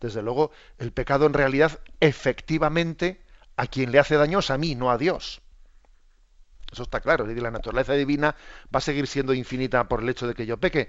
[0.00, 3.20] Desde luego, el pecado en realidad, efectivamente,
[3.56, 5.40] a quien le hace daño es a mí, no a Dios.
[6.70, 7.26] Eso está claro.
[7.26, 8.36] La naturaleza divina
[8.74, 10.88] va a seguir siendo infinita por el hecho de que yo peque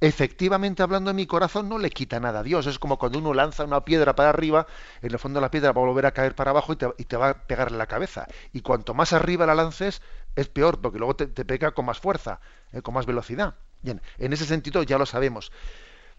[0.00, 2.66] efectivamente hablando en mi corazón no le quita nada a Dios.
[2.66, 4.66] Es como cuando uno lanza una piedra para arriba,
[5.02, 7.04] en el fondo la piedra va a volver a caer para abajo y te, y
[7.04, 8.26] te va a pegar la cabeza.
[8.52, 10.02] Y cuanto más arriba la lances,
[10.36, 12.40] es peor, porque luego te, te pega con más fuerza,
[12.72, 13.56] eh, con más velocidad.
[13.82, 15.52] Bien, en ese sentido ya lo sabemos.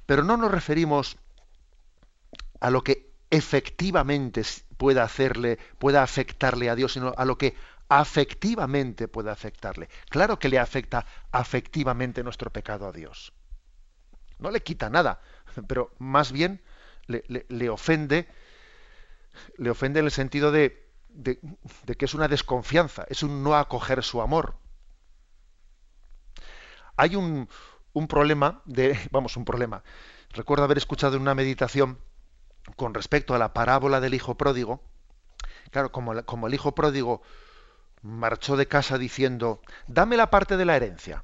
[0.05, 1.17] Pero no nos referimos
[2.59, 4.43] a lo que efectivamente
[4.77, 7.55] pueda hacerle, pueda afectarle a Dios, sino a lo que
[7.89, 9.89] afectivamente puede afectarle.
[10.09, 13.33] Claro que le afecta afectivamente nuestro pecado a Dios
[14.39, 15.21] no le quita nada,
[15.67, 16.61] pero más bien
[17.07, 18.27] le, ofende
[19.57, 21.39] le ofende en el sentido de, de,
[21.97, 24.55] que es una desconfianza, es un no acoger su amor.
[26.97, 27.47] Hay un,
[28.07, 28.61] problema
[29.11, 29.83] vamos, un problema.
[30.31, 31.97] Recuerdo haber escuchado en una meditación
[32.75, 34.81] con respecto a la parábola del hijo pródigo.
[35.71, 37.21] Claro, como, como el hijo pródigo
[38.01, 41.23] marchó de casa diciendo, dame la parte de la herencia.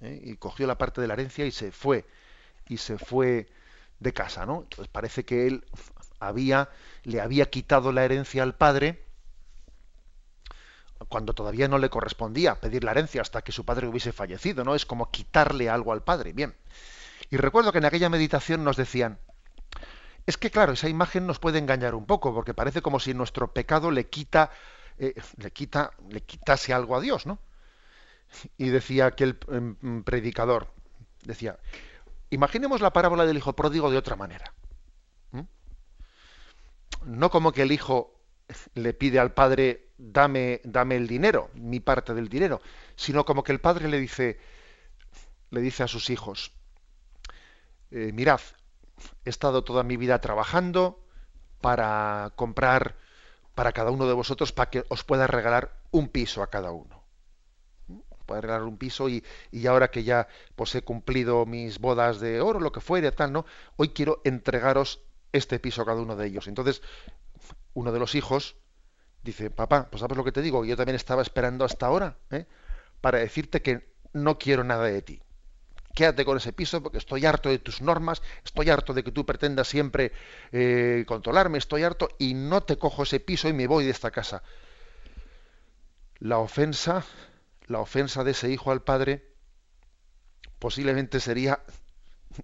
[0.00, 0.20] ¿eh?
[0.22, 2.04] Y cogió la parte de la herencia y se fue.
[2.72, 3.48] Y se fue
[4.00, 4.62] de casa, ¿no?
[4.62, 5.66] Entonces parece que él
[6.20, 6.70] había,
[7.02, 9.04] le había quitado la herencia al padre
[11.08, 14.74] cuando todavía no le correspondía pedir la herencia hasta que su padre hubiese fallecido, ¿no?
[14.74, 16.32] Es como quitarle algo al padre.
[16.32, 16.54] Bien.
[17.28, 19.18] Y recuerdo que en aquella meditación nos decían,
[20.24, 23.52] es que claro, esa imagen nos puede engañar un poco, porque parece como si nuestro
[23.52, 24.50] pecado le quita,
[24.96, 27.38] eh, le quita, le quitase algo a Dios, ¿no?
[28.56, 30.72] Y decía aquel em, predicador,
[31.24, 31.58] decía,
[32.32, 34.52] imaginemos la parábola del hijo pródigo de otra manera.
[37.04, 38.14] No como que el hijo
[38.74, 42.60] le pide al padre, dame, dame el dinero, mi parte del dinero,
[42.96, 44.38] sino como que el padre le dice,
[45.50, 46.52] le dice a sus hijos,
[47.90, 48.40] eh, mirad,
[49.24, 51.04] he estado toda mi vida trabajando
[51.60, 52.96] para comprar
[53.54, 57.01] para cada uno de vosotros para que os pueda regalar un piso a cada uno.
[58.32, 62.40] Pueda regalar un piso y, y, ahora que ya pues, he cumplido mis bodas de
[62.40, 63.44] oro, lo que fuere, tal, ¿no?
[63.76, 65.00] Hoy quiero entregaros
[65.32, 66.48] este piso a cada uno de ellos.
[66.48, 66.80] Entonces,
[67.74, 68.56] uno de los hijos
[69.22, 72.46] dice, papá, pues sabes lo que te digo, yo también estaba esperando hasta ahora ¿eh?
[73.02, 75.20] para decirte que no quiero nada de ti
[75.94, 79.26] quédate con ese piso porque estoy harto de tus normas, estoy harto de que tú
[79.26, 80.12] pretendas siempre
[80.50, 84.10] eh, controlarme, estoy harto y no te cojo ese piso y me voy de esta
[84.10, 84.42] casa.
[86.18, 87.04] La ofensa,
[87.66, 89.32] la ofensa de ese hijo al padre
[90.58, 91.62] posiblemente sería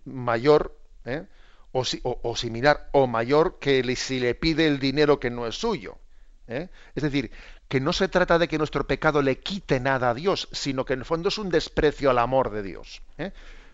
[0.04, 1.26] mayor ¿eh?
[1.72, 5.98] o, similar o mayor que si le pide el dinero que no es suyo.
[6.46, 6.68] ¿eh?
[6.94, 7.30] Es decir,
[7.68, 10.94] que no se trata de que nuestro pecado le quite nada a Dios, sino que
[10.94, 13.02] en el fondo es un desprecio al amor de Dios.
[13.18, 13.32] ¿eh?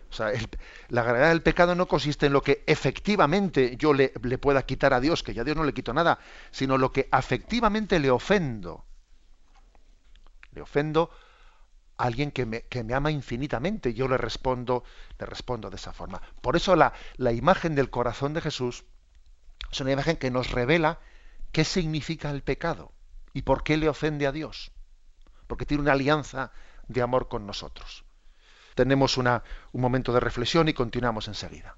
[0.09, 0.31] O sea,
[0.89, 4.99] la gravedad del pecado no consiste en lo que efectivamente yo le, pueda quitar a
[4.99, 6.19] Dios, que ya a Dios no le quito nada,
[6.51, 8.85] sino lo que afectivamente le ofendo.
[10.51, 11.09] Le ofendo
[11.97, 13.93] alguien que me, que me ama infinitamente.
[13.93, 14.83] Yo le respondo,
[15.19, 16.21] le respondo de esa forma.
[16.41, 16.93] Por eso la,
[17.31, 18.85] imagen del corazón de Jesús
[19.71, 20.99] es una imagen que nos revela
[21.51, 22.91] qué significa el pecado
[23.33, 24.71] y por qué le ofende a Dios.
[25.47, 26.51] Porque tiene una alianza
[26.87, 28.03] de amor con nosotros.
[28.75, 31.77] Tenemos una, un momento de reflexión y continuamos enseguida.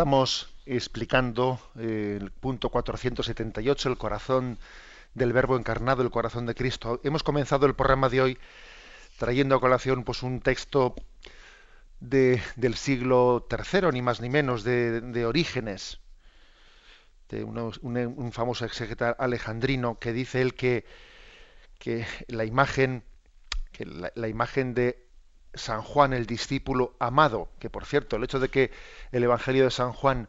[0.00, 4.58] Estamos explicando eh, el punto 478, el corazón
[5.12, 7.02] del Verbo encarnado, el corazón de Cristo.
[7.04, 8.38] Hemos comenzado el programa de hoy
[9.18, 10.94] trayendo a colación pues, un texto
[12.00, 16.00] de, del siglo III, ni más ni menos, de, Orígenes,
[17.28, 20.86] de un, famoso exegeta alejandrino, que dice él que,
[22.28, 23.04] la imagen
[23.70, 25.09] que la imagen de
[25.54, 28.70] San Juan el discípulo amado, que por cierto, el hecho de que
[29.12, 30.28] el Evangelio de San Juan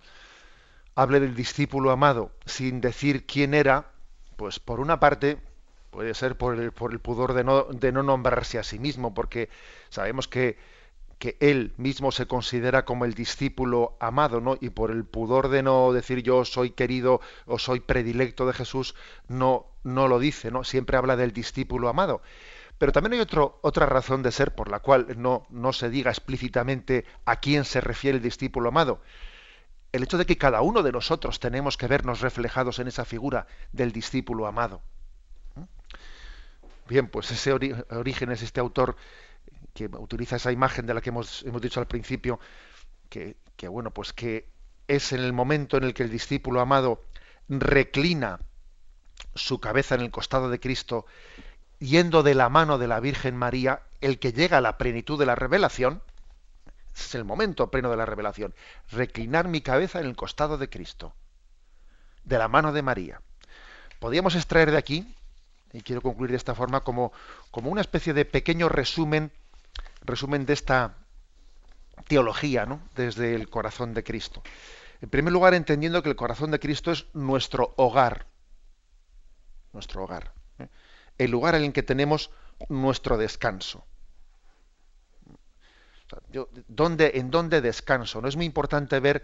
[0.95, 3.91] hable del discípulo amado sin decir quién era,
[4.35, 5.37] pues por una parte
[5.91, 9.13] puede ser por el, por el pudor de no, de no nombrarse a sí mismo,
[9.13, 9.49] porque
[9.89, 10.57] sabemos que,
[11.19, 14.57] que él mismo se considera como el discípulo amado, ¿no?
[14.59, 18.95] Y por el pudor de no decir yo soy querido o soy predilecto de Jesús,
[19.27, 20.63] no, no lo dice, ¿no?
[20.63, 22.21] Siempre habla del discípulo amado
[22.81, 23.27] Pero también hay
[23.61, 27.79] otra razón de ser por la cual no, no se diga explícitamente a quién se
[27.79, 29.03] refiere el discípulo amado.
[29.91, 33.45] El hecho de que cada uno de nosotros tenemos que vernos reflejados en esa figura
[33.71, 34.81] del discípulo amado.
[36.89, 38.95] Bien, pues ese origen es este autor
[39.75, 42.39] que utiliza esa imagen de la que hemos, hemos dicho al principio,
[43.09, 44.49] que, que, bueno, pues que
[44.87, 47.05] es en el momento en el que el discípulo amado
[47.47, 48.39] reclina
[49.35, 51.05] su cabeza en el costado de Cristo
[51.81, 55.25] yendo de la mano de la Virgen María, el que llega a la plenitud de
[55.25, 56.01] la revelación,
[56.95, 58.53] es el momento pleno de la revelación,
[58.91, 61.13] reclinar mi cabeza en el costado de Cristo,
[62.23, 63.21] de la mano de María.
[63.99, 65.15] Podríamos extraer de aquí,
[65.73, 67.11] y quiero concluir de esta forma, como,
[67.49, 69.31] como una especie de pequeño resumen,
[70.01, 70.97] resumen de esta
[72.07, 72.79] teología, ¿no?
[72.95, 74.43] desde el corazón de Cristo.
[75.01, 78.27] En primer lugar, entendiendo que el corazón de Cristo es nuestro hogar,
[79.73, 80.40] nuestro hogar
[81.17, 82.31] el lugar en el que tenemos
[82.69, 83.85] nuestro descanso.
[86.67, 88.21] ¿dónde, ¿En dónde descanso?
[88.21, 89.23] No es muy importante ver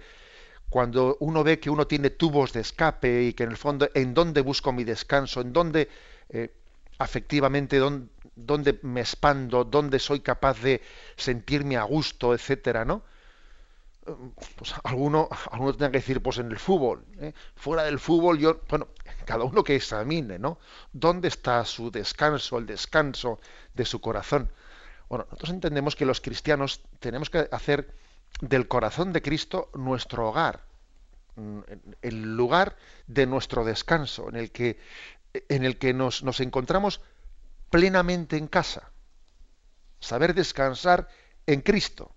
[0.69, 4.13] cuando uno ve que uno tiene tubos de escape y que en el fondo, ¿en
[4.13, 5.41] dónde busco mi descanso?
[5.41, 5.89] ¿En dónde
[6.29, 6.53] eh,
[6.97, 7.79] afectivamente,
[8.35, 9.63] dónde, me expando?
[9.63, 10.81] ¿Dónde soy capaz de
[11.15, 13.03] sentirme a gusto, etcétera, ¿no?
[14.55, 17.33] Pues alguno, alguno que decir, pues en el fútbol, ¿eh?
[17.55, 18.87] fuera del fútbol, yo, bueno,
[19.25, 20.59] cada uno que examine, ¿no?
[20.93, 23.39] ¿Dónde está su descanso, el descanso
[23.73, 24.51] de su corazón?
[25.09, 27.93] Bueno, nosotros entendemos que los cristianos tenemos que hacer
[28.41, 30.63] del corazón de Cristo nuestro hogar,
[31.35, 31.59] mm,
[32.01, 32.77] el lugar
[33.07, 34.79] de nuestro descanso, en el que,
[35.49, 37.01] en el que nos encontramos
[37.69, 38.91] plenamente en casa.
[39.99, 41.07] Saber descansar
[41.45, 42.16] en Cristo.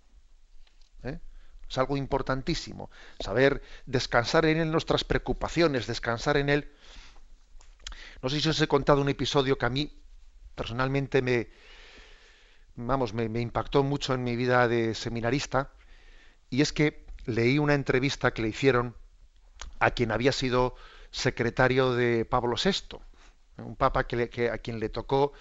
[1.71, 2.91] Es algo importantísimo.
[3.21, 6.73] Saber descansar en él nuestras preocupaciones, descansar en él.
[8.23, 9.97] No sé si os he contado un episodio que a mí
[10.57, 11.49] personalmente me,
[12.75, 15.71] vamos, me, impactó mucho en mi vida de seminarista.
[16.51, 18.97] Y es que leí una entrevista que le hicieron
[19.79, 20.75] a quien había sido
[21.13, 22.99] secretario de Pablo VI,
[23.59, 25.33] un papa que, a quien le tocó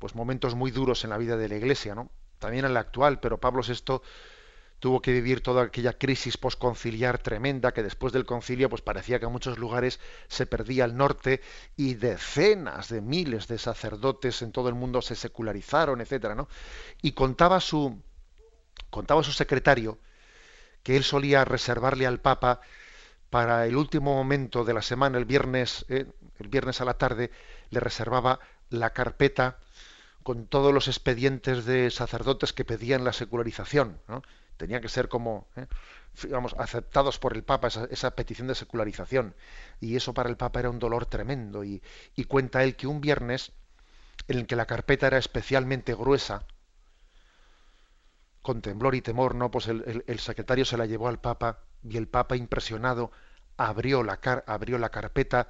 [0.00, 2.10] pues momentos muy duros en la vida de la Iglesia, ¿no?
[2.40, 4.00] También en la actual, pero Pablo VI
[4.78, 9.26] tuvo que vivir toda aquella crisis posconciliar tremenda que después del concilio pues parecía que
[9.26, 11.40] en muchos lugares se perdía el norte
[11.76, 16.48] y decenas de miles de sacerdotes en todo el mundo se secularizaron, etcétera, ¿no?
[17.02, 18.00] Y contaba su
[18.90, 19.98] contaba su secretario
[20.82, 22.60] que él solía reservarle al Papa
[23.30, 26.06] para el último momento de la semana, el viernes, eh,
[26.38, 27.32] el viernes a la tarde,
[27.70, 28.38] le reservaba
[28.70, 29.58] la carpeta
[30.22, 34.00] con todos los expedientes de sacerdotes que pedían la secularización.
[34.56, 35.66] Tenían que ser como, ¿eh?
[36.58, 39.34] aceptados por el Papa, esa, petición de secularización.
[39.80, 41.64] Y eso para el Papa era un dolor tremendo.
[41.64, 41.82] Y,
[42.28, 43.52] cuenta él que un viernes,
[44.28, 46.46] en el que la carpeta era especialmente gruesa,
[48.42, 49.50] con temblor y temor, ¿no?
[49.50, 53.10] Pues el, el, secretario se la llevó al Papa y el Papa, impresionado,
[53.56, 55.48] abrió la, car abrió la carpeta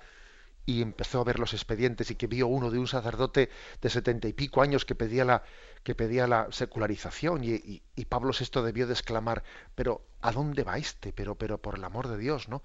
[0.66, 3.48] y empezó a ver los expedientes y que vio uno de un sacerdote
[3.80, 5.44] de setenta y pico años que pedía la,
[5.84, 9.44] que pedía la secularización y, Pablo VI debió de exclamar,
[9.76, 11.12] pero ¿a dónde va este?
[11.12, 12.62] Pero, pero por el amor de Dios, ¿no?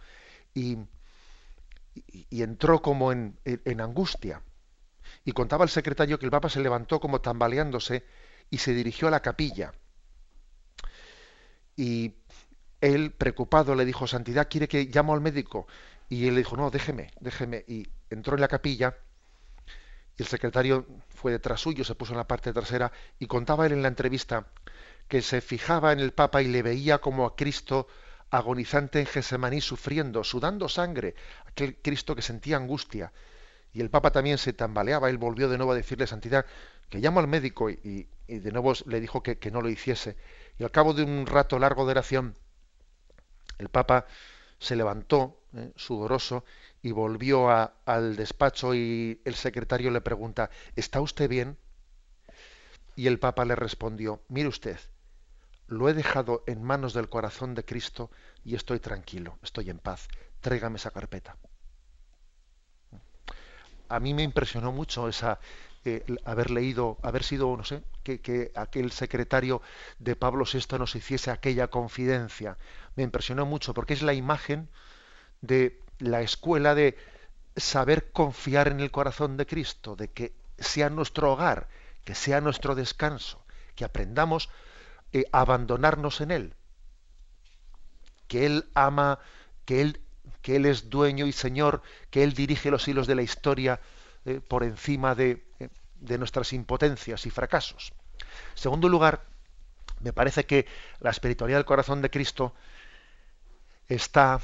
[0.54, 0.78] Y,
[1.94, 4.42] y entró como en, en, angustia.
[5.24, 8.06] Y contaba el secretario que el Papa se levantó como tambaleándose
[8.50, 9.74] y se dirigió a la capilla.
[11.76, 12.16] Y
[12.82, 15.68] él, preocupado, le dijo, Santidad, ¿quiere que llamo al médico?
[16.12, 17.64] Y él le dijo, no, déjeme, déjeme.
[17.70, 18.98] Y entró en la capilla
[20.18, 23.72] y el secretario fue detrás suyo, se puso en la parte trasera y contaba él
[23.72, 24.46] en la entrevista
[25.08, 27.88] que se fijaba en el Papa y le veía como a Cristo
[28.30, 33.14] agonizante en Gesemaní sufriendo, sudando sangre, aquel Cristo que sentía angustia.
[33.72, 36.46] Y el Papa también se tambaleaba, él volvió de nuevo a decirle, Santidad,
[36.90, 40.18] que llamo al médico y, de nuevo le dijo que, que, no lo hiciese.
[40.60, 42.36] Y al cabo de un rato largo de oración,
[43.60, 44.08] el Papa
[44.60, 46.46] se levantó eh, sudoroso,
[46.82, 51.58] y volvió al despacho y el secretario le pregunta, ¿está usted bien?
[52.96, 54.80] Y el Papa le respondió, mire usted,
[55.68, 58.12] lo he dejado en manos del corazón de Cristo
[58.44, 60.08] y estoy tranquilo, estoy en paz,
[60.40, 61.38] tráigame esa carpeta.
[63.90, 65.40] A mí me impresionó mucho esa,
[65.84, 69.62] eh, haber leído, haber sido, no sé, que, que, aquel secretario
[70.00, 72.58] de Pablo VI nos hiciese aquella confidencia.
[72.96, 74.70] Me impresionó mucho porque es la imagen
[75.42, 76.98] de la escuela de
[77.56, 81.68] saber confiar en el corazón de Cristo, de que sea nuestro hogar,
[82.04, 83.44] que sea nuestro descanso,
[83.76, 84.50] que aprendamos
[85.14, 86.54] eh, a abandonarnos en Él,
[88.28, 89.20] que Él ama,
[89.66, 90.02] que Él,
[90.42, 93.80] que Él es dueño y Señor, que Él dirige los hilos de la historia
[94.26, 97.94] eh, por encima de, eh, de nuestras impotencias y fracasos.
[98.52, 99.26] En segundo lugar,
[100.00, 100.66] me parece que
[101.00, 102.54] la espiritualidad del corazón de Cristo
[103.88, 104.40] está,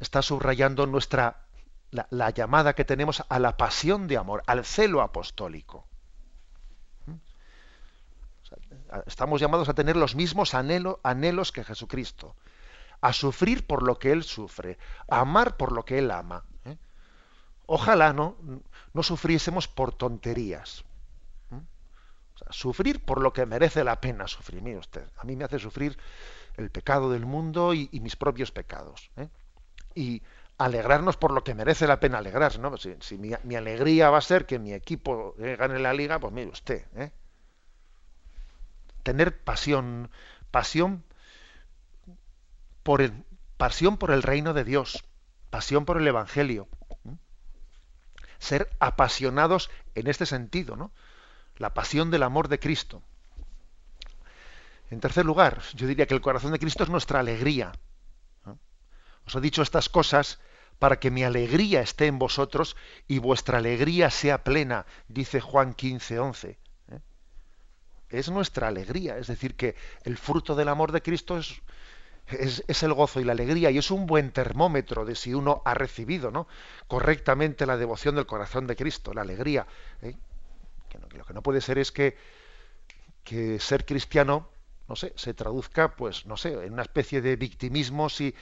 [0.00, 1.48] está subrayando nuestra
[1.90, 5.86] la, llamada que tenemos a la pasión de amor, al celo apostólico.
[7.06, 7.14] ¿Mm?
[9.06, 12.36] Estamos llamados a tener los mismos anhelos que Jesucristo,
[13.00, 14.78] a sufrir por lo que Él sufre,
[15.08, 16.44] a amar por lo que Él ama.
[16.64, 16.76] ¿eh?
[17.66, 18.36] Ojalá no,
[18.92, 20.84] no sufriésemos por tonterías.
[22.50, 24.62] sufrir por lo que merece la pena sufrir.
[24.62, 25.98] Mire usted, a mí me hace sufrir
[26.56, 29.10] el pecado del mundo y, mis propios pecados.
[29.16, 29.28] ¿eh?
[29.98, 30.22] Y
[30.58, 32.58] alegrarnos por lo que merece la pena alegrarse.
[32.58, 32.76] ¿no?
[32.76, 36.50] Si, mi, alegría va a ser que mi equipo eh, gane la liga, pues mire
[36.50, 36.86] usted.
[36.96, 37.10] ¿eh?
[39.02, 40.10] Tener pasión,
[40.52, 41.04] pasión
[42.82, 43.24] por el,
[43.56, 45.04] pasión por el reino de Dios,
[45.50, 46.68] pasión por el Evangelio.
[48.38, 50.92] Ser apasionados en este sentido, ¿no?
[51.56, 53.02] La pasión del amor de Cristo.
[54.90, 57.72] En tercer lugar, yo diría que el corazón de Cristo es nuestra alegría.
[59.28, 60.40] Os he dicho estas cosas
[60.78, 62.76] para que mi alegría esté en vosotros
[63.06, 66.48] y vuestra alegría sea plena, dice Juan 15, 11.
[66.48, 67.00] ¿eh?
[68.08, 73.20] Es nuestra alegría, es decir, que el fruto del amor de Cristo es, el gozo
[73.20, 76.48] y la alegría y es un buen termómetro de si uno ha recibido ¿no?
[76.86, 79.66] correctamente la devoción del corazón de Cristo, la alegría.
[80.00, 80.16] ¿eh?
[81.12, 82.16] lo que no puede ser es que
[83.58, 84.48] ser cristiano
[84.88, 88.34] no sé, se traduzca, pues, no sé, en una especie de victimismos y,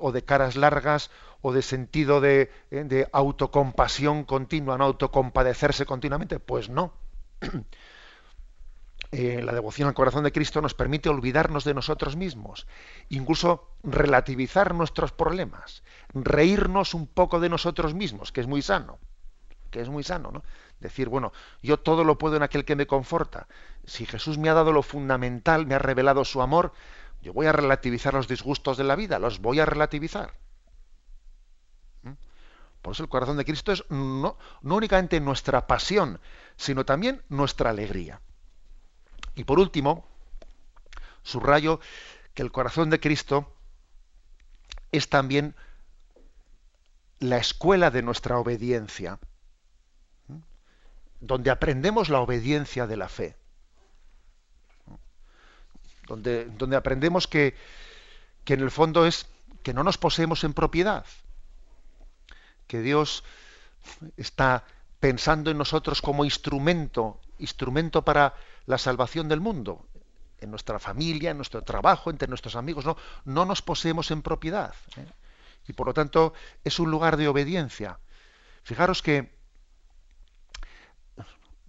[0.00, 1.10] o de caras largas
[1.40, 6.92] o de sentido de, eh, de autocompasión continua, no autocompadecerse continuamente, pues no.
[9.10, 12.66] Eh, la devoción al corazón de Cristo nos permite olvidarnos de nosotros mismos,
[13.08, 15.82] incluso relativizar nuestros problemas,
[16.12, 18.98] reírnos un poco de nosotros mismos, que es muy sano,
[19.70, 20.42] que es muy sano, ¿no?
[20.80, 23.48] Decir, bueno, yo todo lo puedo en aquel que me conforta.
[23.84, 26.72] Si Jesús me ha dado lo fundamental, me ha revelado su amor,
[27.20, 30.34] yo voy a relativizar los disgustos de la vida, los voy a relativizar.
[32.02, 32.12] ¿Mm?
[32.82, 36.20] Por eso el corazón de Cristo es no, no únicamente nuestra pasión,
[36.56, 38.20] sino también nuestra alegría.
[39.34, 40.06] Y por último,
[41.22, 41.80] subrayo
[42.34, 43.52] que el corazón de Cristo
[44.92, 45.54] es también
[47.18, 49.18] la escuela de nuestra obediencia
[51.20, 53.36] donde aprendemos la obediencia de la fe,
[56.06, 57.54] donde, donde aprendemos que,
[58.44, 59.26] que en el fondo es
[59.62, 61.04] que no nos poseemos en propiedad,
[62.66, 63.24] que Dios
[64.16, 64.64] está
[65.00, 68.34] pensando en nosotros como instrumento, instrumento para
[68.66, 69.86] la salvación del mundo,
[70.40, 74.74] en nuestra familia, en nuestro trabajo, entre nuestros amigos, no, no nos poseemos en propiedad.
[74.96, 75.06] ¿eh?
[75.66, 76.32] Y por lo tanto
[76.64, 77.98] es un lugar de obediencia.
[78.62, 79.37] Fijaros que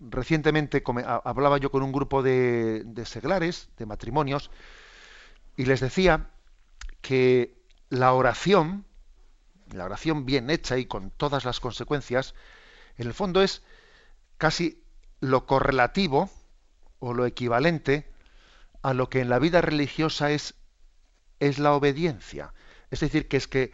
[0.01, 0.83] recientemente
[1.23, 4.51] hablaba yo con un grupo de, seglares, de matrimonios,
[5.55, 6.29] y les decía
[7.01, 7.57] que
[7.89, 8.85] la oración,
[9.71, 12.33] la oración bien hecha y con todas las consecuencias,
[12.97, 13.63] en el fondo es
[14.37, 14.83] casi
[15.19, 16.29] lo correlativo
[16.99, 18.09] o lo equivalente
[18.81, 20.55] a lo que en la vida religiosa es,
[21.39, 22.53] es la obediencia.
[22.91, 23.73] Es decir, que es que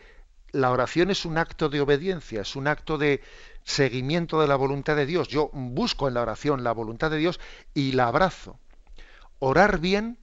[0.51, 3.21] la oración es un acto de obediencia, es un acto de,
[3.65, 5.27] seguimiento de la voluntad de Dios.
[5.27, 7.39] Yo busco en la oración la voluntad de Dios
[7.73, 8.59] y la abrazo.
[9.39, 10.17] Orar bien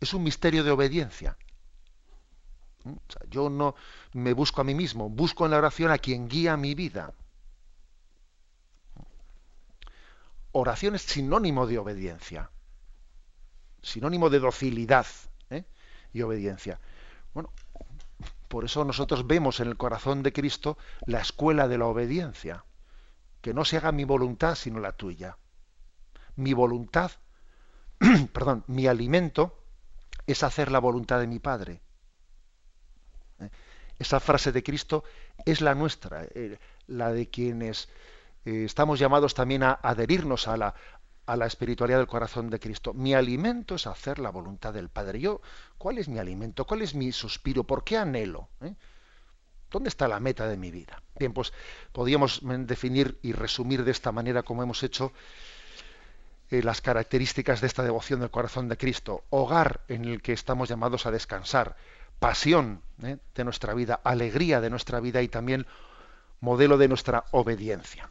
[0.00, 1.38] es un misterio de obediencia.
[2.84, 2.94] ¿Mm?
[3.30, 3.76] yo no
[4.12, 7.14] me busco a mí mismo, busco en la oración a quien guía mi vida.
[10.50, 12.50] Oración es sinónimo de obediencia,
[13.82, 15.06] sinónimo de docilidad
[15.48, 15.64] ¿eh?
[16.12, 16.80] y obediencia.
[17.32, 17.52] Bueno,
[18.48, 22.64] por eso nosotros vemos en el corazón de Cristo la escuela de la obediencia.
[23.40, 25.38] Que no se haga mi voluntad sino la tuya.
[26.36, 27.12] Mi voluntad,
[28.32, 29.64] perdón, mi alimento
[30.26, 31.80] es hacer la voluntad de mi Padre.
[33.40, 33.50] ¿Eh?
[33.98, 35.04] Esa frase de Cristo
[35.44, 37.88] es la nuestra, eh, la de quienes
[38.44, 40.74] eh, estamos llamados también a adherirnos a la,
[41.26, 42.92] a la espiritualidad del corazón de Cristo.
[42.94, 45.20] Mi alimento es hacer la voluntad del Padre.
[45.20, 45.40] Yo,
[45.78, 46.66] ¿cuál es mi alimento?
[46.66, 47.64] ¿Cuál es mi suspiro?
[47.64, 48.48] ¿Por qué anhelo?
[48.60, 48.74] ¿Eh?
[49.70, 51.02] ¿Dónde está la meta de mi vida?
[51.18, 51.52] Bien, pues
[51.92, 55.12] podríamos definir y resumir de esta manera, como hemos hecho,
[56.50, 59.24] eh, las características de esta devoción del corazón de Cristo.
[59.30, 61.76] Hogar en el que estamos llamados a descansar,
[62.18, 63.16] pasión ¿eh?
[63.34, 65.66] de nuestra vida, alegría de nuestra vida y también
[66.40, 68.10] modelo de nuestra obediencia.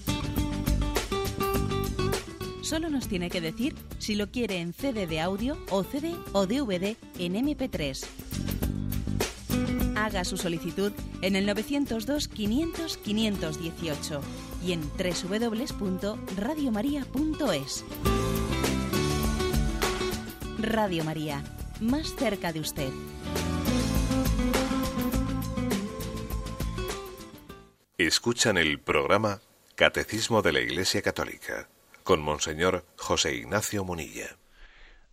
[2.71, 6.47] Solo nos tiene que decir si lo quiere en CD de audio o CD o
[6.47, 8.05] DVD en MP3.
[9.97, 14.21] Haga su solicitud en el 902 500 518
[14.63, 17.83] y en www.radiomaria.es.
[20.57, 21.43] Radio María,
[21.81, 22.93] más cerca de usted.
[27.97, 29.41] Escuchan el programa
[29.75, 31.67] Catecismo de la Iglesia Católica
[32.03, 34.27] con Monseñor José Ignacio Munilla.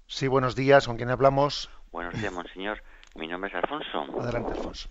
[0.07, 1.71] Sí, buenos días, ¿con quién hablamos?
[1.93, 2.83] Buenos días, Monseñor.
[3.15, 4.07] Mi nombre es Alfonso.
[4.21, 4.89] Adelante, Alfonso.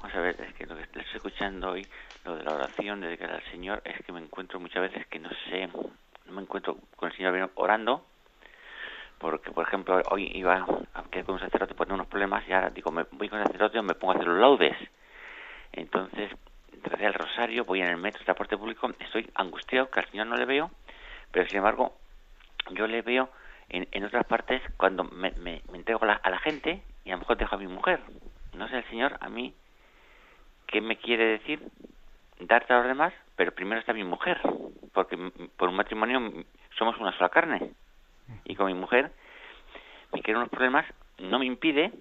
[0.00, 1.86] Vamos a ver, es que lo que estoy escuchando hoy,
[2.24, 5.30] lo de la oración, dedicar al Señor, es que me encuentro muchas veces que no
[5.48, 8.04] sé, no me encuentro con el Señor orando,
[9.18, 12.70] porque, por ejemplo, hoy iba a quedar con un sacerdote por unos problemas y ahora
[12.70, 14.76] digo, me voy con el sacerdote o me pongo a hacer los laudes.
[15.72, 16.30] Entonces,
[16.72, 20.36] desde el rosario, voy en el metro, transporte público, estoy angustiado que al Señor no
[20.36, 20.70] le veo
[21.32, 21.96] pero sin embargo,
[22.72, 23.30] yo le veo
[23.68, 27.14] en, en otras partes cuando me, me, entrego a la, a la, gente y a
[27.14, 28.00] lo mejor dejo a mi mujer.
[28.54, 29.54] No sé el Señor a mí
[30.66, 31.60] qué me quiere decir
[32.40, 34.40] darte a los demás, pero primero está mi mujer,
[34.92, 35.16] porque
[35.56, 36.44] por un matrimonio
[36.76, 37.72] somos una sola carne.
[38.44, 39.10] Y con mi mujer
[40.12, 40.86] me quiero unos problemas,
[41.18, 41.92] no me impide,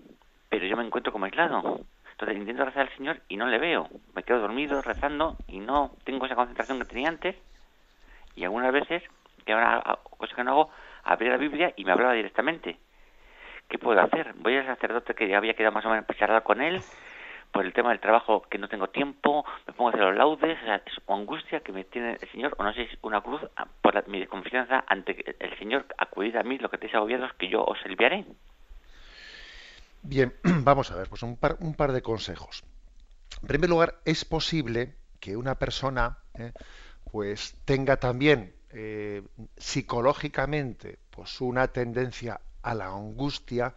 [0.50, 1.82] pero yo me encuentro como aislado.
[2.12, 3.90] Entonces intento rezar al Señor y no le veo.
[4.14, 7.36] Me quedo dormido rezando y no tengo esa concentración que tenía antes.
[8.36, 9.04] Y algunas veces
[9.50, 10.70] que ahora cosa que no hago,
[11.04, 12.78] abrir la Biblia y me hablaba directamente.
[13.68, 14.34] ¿Qué puedo hacer?
[14.36, 16.82] Voy al sacerdote que ya había quedado más o menos charlar con él
[17.52, 20.56] por el tema del trabajo que no tengo tiempo, me pongo a hacer los laudes,
[20.86, 24.24] es angustia que me tiene el Señor, o no sé una cruz ah, por mi
[24.28, 28.26] confianza ante el Señor, acudid a mí, lo que estéis agobiados, que yo os enviaré.
[30.04, 32.64] Bien, vamos a ver, pues un par, un par de consejos.
[33.42, 36.52] En primer lugar, es posible que una persona eh,
[37.12, 39.24] pues tenga también eh,
[39.58, 43.74] psicológicamente pues una tendencia a la angustia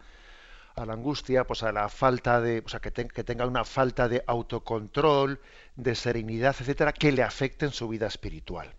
[0.75, 4.07] a la angustia pues a la falta de o sea que, que tenga una falta
[4.07, 5.39] de autocontrol
[5.75, 8.73] de serenidad etcétera que le afecte en su vida espiritual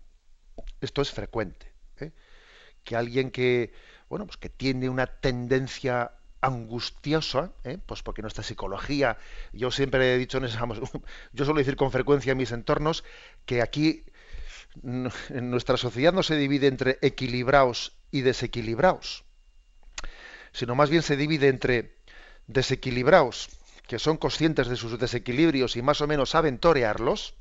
[0.81, 2.11] esto es frecuente ¿eh?
[2.83, 3.73] que alguien que
[4.09, 6.11] bueno pues que tiene una tendencia
[6.45, 7.79] angustiosa, ¿eh?
[7.83, 9.17] pues porque nuestra psicología,
[9.51, 10.45] yo siempre he dicho, en
[11.33, 13.03] yo suelo decir con frecuencia en mis entornos
[13.47, 14.03] que aquí
[14.83, 19.23] en nuestra sociedad no se divide entre equilibrados y desequilibrados,
[20.51, 21.97] sino más bien se divide entre
[22.47, 23.49] desequilibrados,
[23.87, 27.35] que son conscientes de sus desequilibrios y más o menos saben torearlos,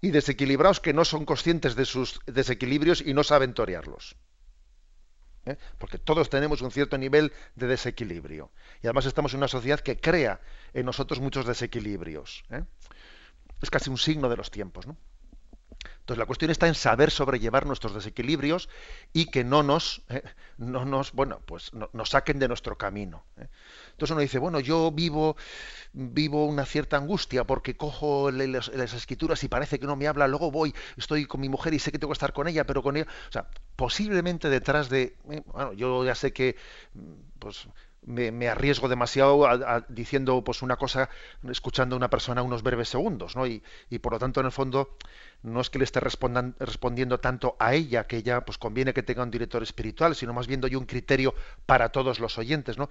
[0.00, 4.16] y desequilibrados que no son conscientes de sus desequilibrios y no saben torearlos.
[5.46, 5.56] ¿eh?
[5.78, 8.50] Porque todos tenemos un cierto nivel de desequilibrio.
[8.82, 10.40] Y además estamos en una sociedad que crea
[10.74, 12.42] en nosotros muchos desequilibrios.
[12.50, 12.64] ¿eh?
[13.62, 14.88] Es casi un signo de los tiempos.
[14.88, 14.96] ¿no?
[16.00, 18.68] Entonces la cuestión está en saber sobrellevar nuestros desequilibrios
[19.12, 20.22] y que no nos, eh,
[20.58, 23.24] no nos, bueno, pues no, nos saquen de nuestro camino.
[23.36, 23.46] Eh.
[23.92, 25.36] Entonces uno dice, bueno, yo vivo,
[25.92, 30.50] vivo una cierta angustia porque cojo las, escrituras y parece que no me habla, luego
[30.50, 32.96] voy, estoy con mi mujer y sé que tengo que estar con ella, pero con
[32.96, 36.56] ella, o sea, posiblemente detrás de, eh, bueno, yo ya sé que,
[37.38, 37.68] pues
[38.04, 39.46] me, arriesgo demasiado
[39.88, 41.08] diciendo pues una cosa,
[41.48, 43.46] escuchando a una persona unos breves segundos, ¿no?
[43.46, 44.96] Y, y, por lo tanto, en el fondo,
[45.42, 49.22] no es que le esté respondiendo tanto a ella, que ella pues conviene que tenga
[49.22, 51.34] un director espiritual, sino más bien doy un criterio
[51.66, 52.88] para todos los oyentes, ¿no?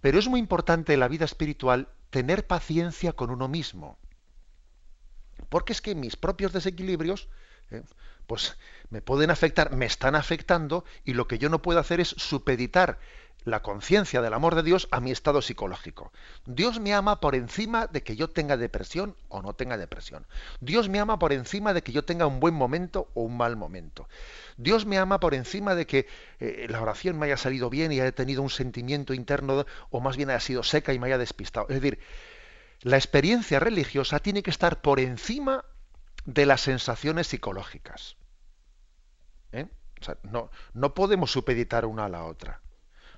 [0.00, 3.98] Pero es muy importante en la vida espiritual tener paciencia con uno mismo.
[5.48, 7.28] Porque es que mis propios desequilibrios,
[7.70, 7.82] ¿eh?
[8.26, 8.56] pues
[8.90, 12.98] me pueden afectar, me están afectando, y lo que yo no puedo hacer es supeditar
[13.46, 16.12] la conciencia del amor de Dios a mi estado psicológico.
[16.46, 20.26] Dios me ama por encima de que yo tenga depresión o no tenga depresión.
[20.60, 23.56] Dios me ama por encima de que yo tenga un buen momento o un mal
[23.56, 24.08] momento.
[24.56, 26.08] Dios me ama por encima de que
[26.40, 30.16] eh, la oración me haya salido bien y haya tenido un sentimiento interno o más
[30.16, 31.66] bien haya sido seca y me haya despistado.
[31.68, 32.00] Es decir,
[32.82, 35.64] la experiencia religiosa tiene que estar por encima
[36.24, 38.16] de las sensaciones psicológicas.
[39.52, 39.68] ¿Eh?
[40.24, 42.60] no, no podemos supeditar una a la otra.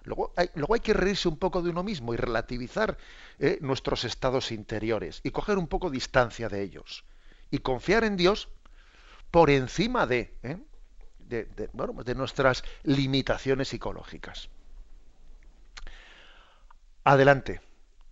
[0.05, 2.97] Luego hay, luego hay que reírse un poco de uno mismo y relativizar
[3.39, 7.05] eh, nuestros estados interiores y coger un poco distancia de ellos
[7.51, 8.49] y confiar en Dios
[9.31, 10.59] por encima de, ¿eh?
[11.19, 14.49] de, de nuestras limitaciones psicológicas.
[17.05, 17.61] Adelante.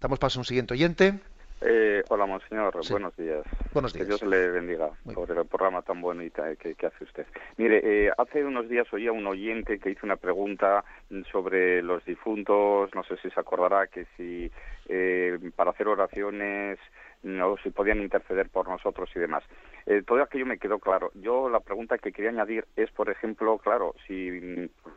[0.01, 1.20] Damos paso a un siguiente oyente.
[1.62, 2.74] Eh, hola, monseñor.
[2.90, 3.42] Buenos días.
[3.72, 4.04] Buenos días.
[4.04, 7.26] Que Dios le bendiga por el programa tan bonito que, que hace usted.
[7.57, 10.84] Mire, eh, hace unos días oía un oyente que hizo una pregunta
[11.32, 12.90] sobre los difuntos.
[12.94, 14.50] No sé si se acordará que si
[14.88, 16.78] eh, para hacer oraciones
[17.22, 19.44] no si podían interceder por nosotros y demás.
[19.86, 21.10] Eh, todo aquello me quedó claro.
[21.14, 24.40] Yo la pregunta que quería añadir es, por ejemplo, claro, si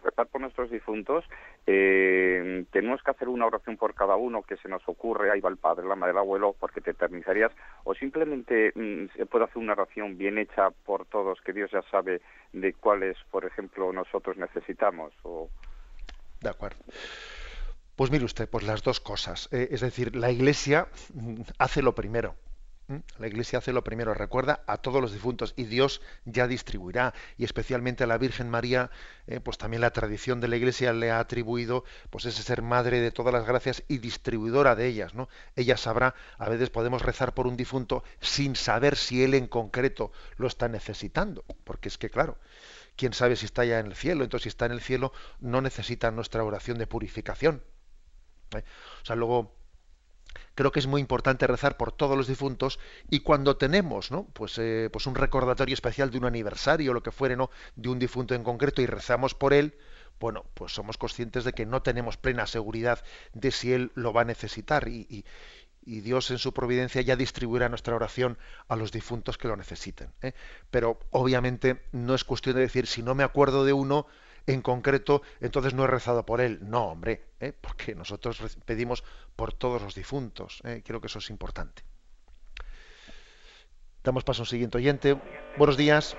[0.03, 1.25] rezar por nuestros difuntos,
[1.67, 5.49] eh, tenemos que hacer una oración por cada uno que se nos ocurre, ahí va
[5.49, 7.51] el padre, la madre, el abuelo, porque te eternizarías,
[7.83, 11.81] o simplemente mm, se puede hacer una oración bien hecha por todos, que Dios ya
[11.91, 12.21] sabe
[12.53, 15.13] de cuáles, por ejemplo, nosotros necesitamos.
[15.23, 15.49] O...
[16.41, 16.79] De acuerdo.
[17.99, 19.49] Pues mire usted, pues las dos cosas.
[19.51, 22.37] Eh, es decir, la Iglesia mm, hace lo primero.
[23.17, 27.43] La Iglesia hace lo primero, recuerda a todos los difuntos y Dios ya distribuirá y
[27.43, 28.89] especialmente a la Virgen María,
[29.27, 33.01] eh, pues también la tradición de la Iglesia le ha atribuido pues ese ser madre
[33.01, 35.27] de todas las gracias y distribuidora de ellas, ¿no?
[35.57, 40.13] Ella sabrá, a veces podemos rezar por un difunto sin saber si él en concreto
[40.37, 42.37] lo está necesitando, porque es que claro,
[42.95, 45.61] quién sabe si está ya en el cielo, entonces si está en el cielo no
[45.61, 47.61] necesita nuestra oración de purificación.
[48.55, 48.63] ¿Eh?
[49.01, 49.59] O sea, luego
[50.55, 52.79] creo que es muy importante rezar por todos los difuntos
[53.09, 54.25] y cuando tenemos ¿no?
[54.33, 57.49] pues, eh, pues un recordatorio especial de un aniversario o lo que fuere ¿no?
[57.75, 59.77] de un difunto en concreto y rezamos por él
[60.19, 64.21] bueno pues somos conscientes de que no tenemos plena seguridad de si él lo va
[64.21, 65.25] a necesitar y,
[65.81, 68.37] Dios en su providencia ya distribuirá nuestra oración
[68.67, 70.33] a los difuntos que lo necesiten ¿eh?
[70.69, 74.05] pero obviamente no es cuestión de decir si no me acuerdo de uno
[74.49, 76.59] en concreto, entonces no he rezado por él.
[76.61, 77.53] No, hombre, ¿eh?
[77.59, 79.03] porque nosotros pedimos
[79.35, 80.61] por todos los difuntos.
[80.65, 80.81] ¿eh?
[80.85, 81.83] Creo que eso es importante.
[84.03, 85.17] Damos paso a un siguiente oyente.
[85.57, 86.17] Buenos días.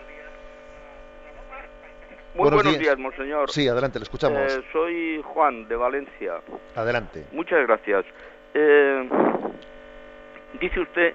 [2.37, 2.97] Muy buenos, días.
[2.97, 3.51] monseñor.
[3.51, 4.41] Sí, adelante, le escuchamos.
[4.41, 6.35] Eh, soy Juan, de Valencia.
[6.76, 7.26] Adelante.
[7.33, 8.05] Muchas gracias.
[10.61, 11.14] dice usted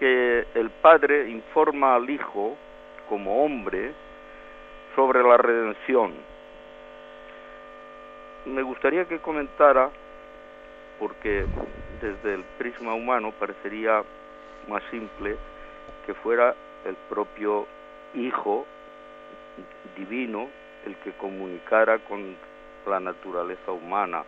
[0.00, 2.56] que el padre informa al hijo,
[3.08, 3.92] como hombre,
[4.96, 6.27] sobre la redención
[8.48, 9.90] me gustaría que comentara,
[10.98, 11.46] porque
[12.00, 14.02] desde el prisma humano parecería
[14.68, 15.36] más simple
[16.06, 17.66] que fuera el propio
[18.14, 18.66] Hijo
[19.96, 20.48] divino
[20.86, 22.36] el que comunicara con
[22.86, 24.24] la naturaleza humana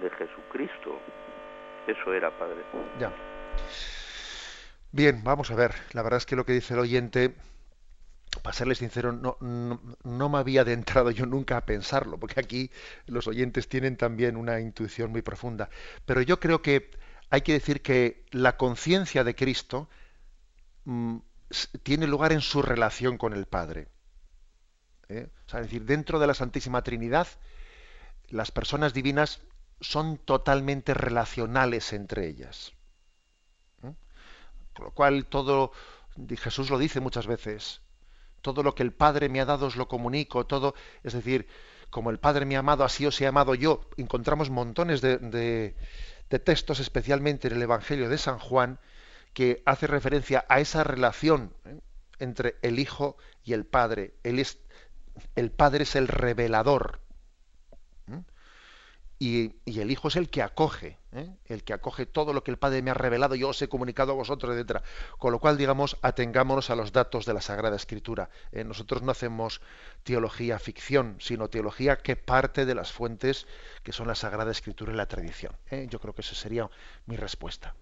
[0.00, 0.98] de Jesucristo.
[1.86, 2.62] Eso era, Padre.
[2.98, 3.12] Ya.
[4.92, 5.72] Bien, vamos a ver.
[5.92, 7.34] La verdad es que lo que dice el oyente
[8.42, 12.70] para serles sincero, no, no, me había adentrado yo nunca a pensarlo, porque aquí
[13.06, 15.68] los oyentes tienen también una intuición muy profunda.
[16.06, 16.90] Pero yo creo que
[17.28, 19.88] hay que decir que la conciencia de Cristo
[20.84, 21.18] mm,
[21.82, 23.88] tiene lugar en su relación con el Padre.
[25.08, 25.28] ¿eh?
[25.46, 27.26] es decir, dentro de la Santísima Trinidad,
[28.28, 29.40] las personas divinas
[29.80, 32.72] son totalmente relacionales entre ellas.
[33.82, 33.92] ¿eh?
[34.74, 35.72] Con lo cual todo,
[36.38, 37.80] Jesús lo dice muchas veces,
[38.42, 41.46] todo lo que el Padre me ha dado os lo comunico, todo, es decir,
[41.90, 43.80] como el Padre me ha amado, así os he amado yo.
[43.96, 45.74] Encontramos montones de,
[46.28, 48.78] textos, especialmente en el Evangelio de San Juan,
[49.34, 51.80] que hace referencia a esa relación ¿eh?
[52.18, 54.14] entre el Hijo y el Padre.
[54.22, 54.58] es,
[55.36, 57.00] el Padre es el revelador
[59.22, 61.28] y, el Hijo es el que acoge, ¿eh?
[61.44, 64.12] el que acoge todo lo que el Padre me ha revelado, yo os he comunicado
[64.12, 64.82] a vosotros, etcétera.
[65.18, 68.30] Con lo cual, digamos, atengámonos a los datos de la Sagrada Escritura.
[68.50, 68.64] ¿eh?
[68.64, 69.60] nosotros no hacemos
[70.04, 73.46] teología ficción, sino teología que parte de las fuentes
[73.82, 75.52] que son la Sagrada Escritura y la tradición.
[75.70, 75.86] ¿eh?
[75.90, 76.70] Yo creo que esa sería
[77.04, 77.74] mi respuesta.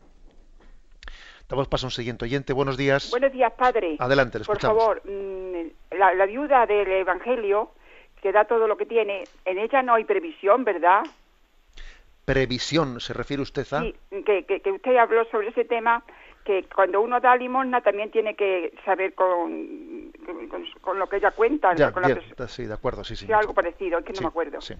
[1.48, 2.52] Damos paso a un siguiente oyente.
[2.52, 3.10] Buenos días.
[3.12, 3.96] Buenos días, padre.
[4.00, 7.70] Adelante, le Por favor, mm, la, la viuda del Evangelio
[8.20, 11.04] que da todo lo que tiene, en ella no hay previsión, ¿verdad?
[12.28, 13.80] Previsión, ¿se refiere usted a?
[13.80, 13.94] Sí,
[14.26, 16.04] que, que, usted habló sobre ese tema,
[16.44, 20.12] que cuando uno da limosna también tiene que saber con,
[20.82, 21.74] con, lo que ella cuenta.
[21.74, 21.90] Ya,
[22.46, 23.24] sí, de acuerdo, sí, sí.
[23.24, 24.60] sí algo parecido, es que no me acuerdo.
[24.60, 24.74] Sí.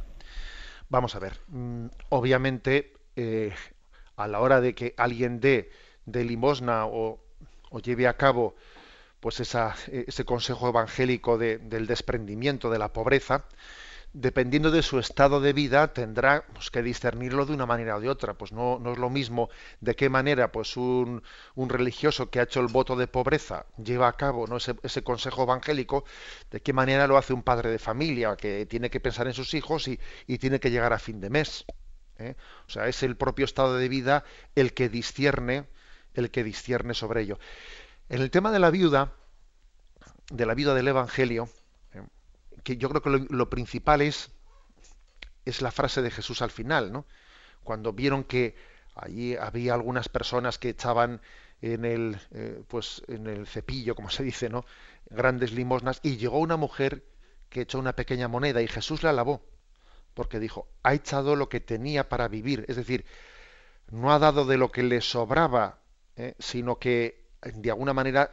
[0.91, 3.55] Vamos a ver, mm, obviamente, eh,
[4.17, 5.71] a la hora de que alguien dé
[6.05, 7.19] de limosna o,
[7.71, 8.57] o lleve a cabo
[9.21, 13.47] pues esa, ese consejo evangélico de, del desprendimiento de la pobreza,
[14.13, 18.09] dependiendo de su estado de vida, tendrá pues, que discernirlo de una manera o de
[18.09, 18.35] otra.
[18.35, 19.51] Pues no, no es lo mismo
[19.81, 21.23] de qué manera pues un,
[21.55, 24.57] un, religioso que ha hecho el voto de pobreza lleva a cabo ¿no?
[24.57, 26.05] ese, consejo evangélico,
[26.51, 29.55] de qué manera lo hace un padre de familia que tiene que pensar en sus
[29.55, 31.65] hijos y, y tiene que llegar a fin de mes.
[32.19, 32.35] ¿eh?
[32.67, 35.67] O sea, es el propio estado de vida el que discierne,
[36.15, 37.39] el que discierne sobre ello.
[38.09, 39.13] En el tema de la viuda,
[40.31, 41.49] de la viuda del Evangelio,
[42.69, 44.31] que yo creo que lo, principal es,
[45.47, 47.07] es la frase de Jesús al final, ¿no?
[47.65, 48.57] Cuando vieron que
[48.95, 51.23] allí había algunas personas que echaban
[51.63, 54.67] en el, eh, pues en el cepillo, como se dice, ¿no?
[55.09, 57.07] Grandes limosnas, y llegó una mujer
[57.49, 59.41] que echó una pequeña moneda y Jesús la alabó,
[60.13, 63.07] porque dijo, ha echado lo que tenía para vivir, es decir,
[63.91, 65.79] no ha dado de lo que le sobraba,
[66.17, 66.35] ¿eh?
[66.39, 68.31] sino que de alguna manera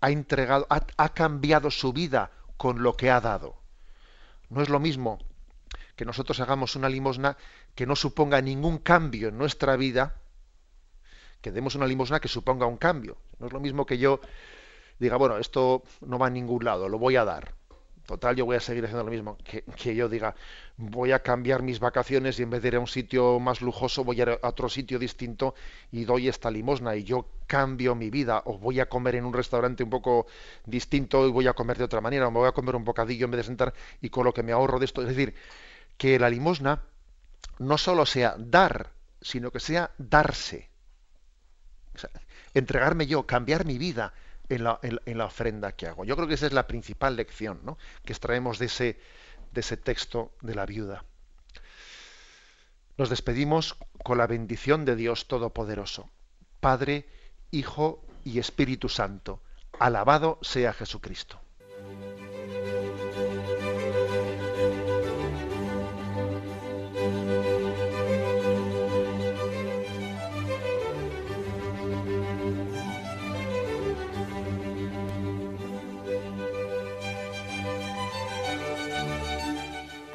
[0.00, 3.56] ha entregado, ha cambiado su vida con lo que ha dado.
[4.50, 5.18] No es lo mismo
[5.96, 7.38] que nosotros hagamos una limosna
[7.74, 10.16] que no suponga ningún cambio en nuestra vida,
[11.40, 13.16] que demos una limosna que suponga un cambio.
[13.38, 14.20] No es lo mismo que yo
[14.98, 17.54] diga, bueno, esto no va a ningún lado, lo voy a dar.
[18.08, 19.36] Total, yo voy a seguir haciendo lo mismo.
[19.44, 20.34] Que, yo diga,
[20.78, 24.02] voy a cambiar mis vacaciones y en vez de ir a un sitio más lujoso,
[24.02, 25.54] voy a ir a otro sitio distinto
[25.92, 28.40] y doy esta limosna y yo cambio mi vida.
[28.46, 30.26] O voy a comer en un restaurante un poco
[30.64, 32.28] distinto y voy a comer de otra manera.
[32.28, 34.42] O me voy a comer un bocadillo en vez de sentar y con lo que
[34.42, 35.02] me ahorro de esto.
[35.02, 35.34] Es decir,
[35.98, 36.84] que la limosna
[37.58, 38.88] no solo sea dar,
[39.20, 40.70] sino que sea darse.
[42.54, 44.14] Entregarme yo, cambiar mi vida
[44.48, 46.04] en la, en, la, ofrenda que hago.
[46.04, 47.78] Yo creo que esa es la principal lección ¿no?
[48.04, 49.00] que extraemos de ese,
[49.52, 51.04] de ese texto de la viuda.
[52.96, 56.10] Nos despedimos con la bendición de Dios Todopoderoso,
[56.60, 57.06] Padre,
[57.50, 59.40] Hijo y Espíritu Santo.
[59.78, 61.40] Alabado sea Jesucristo.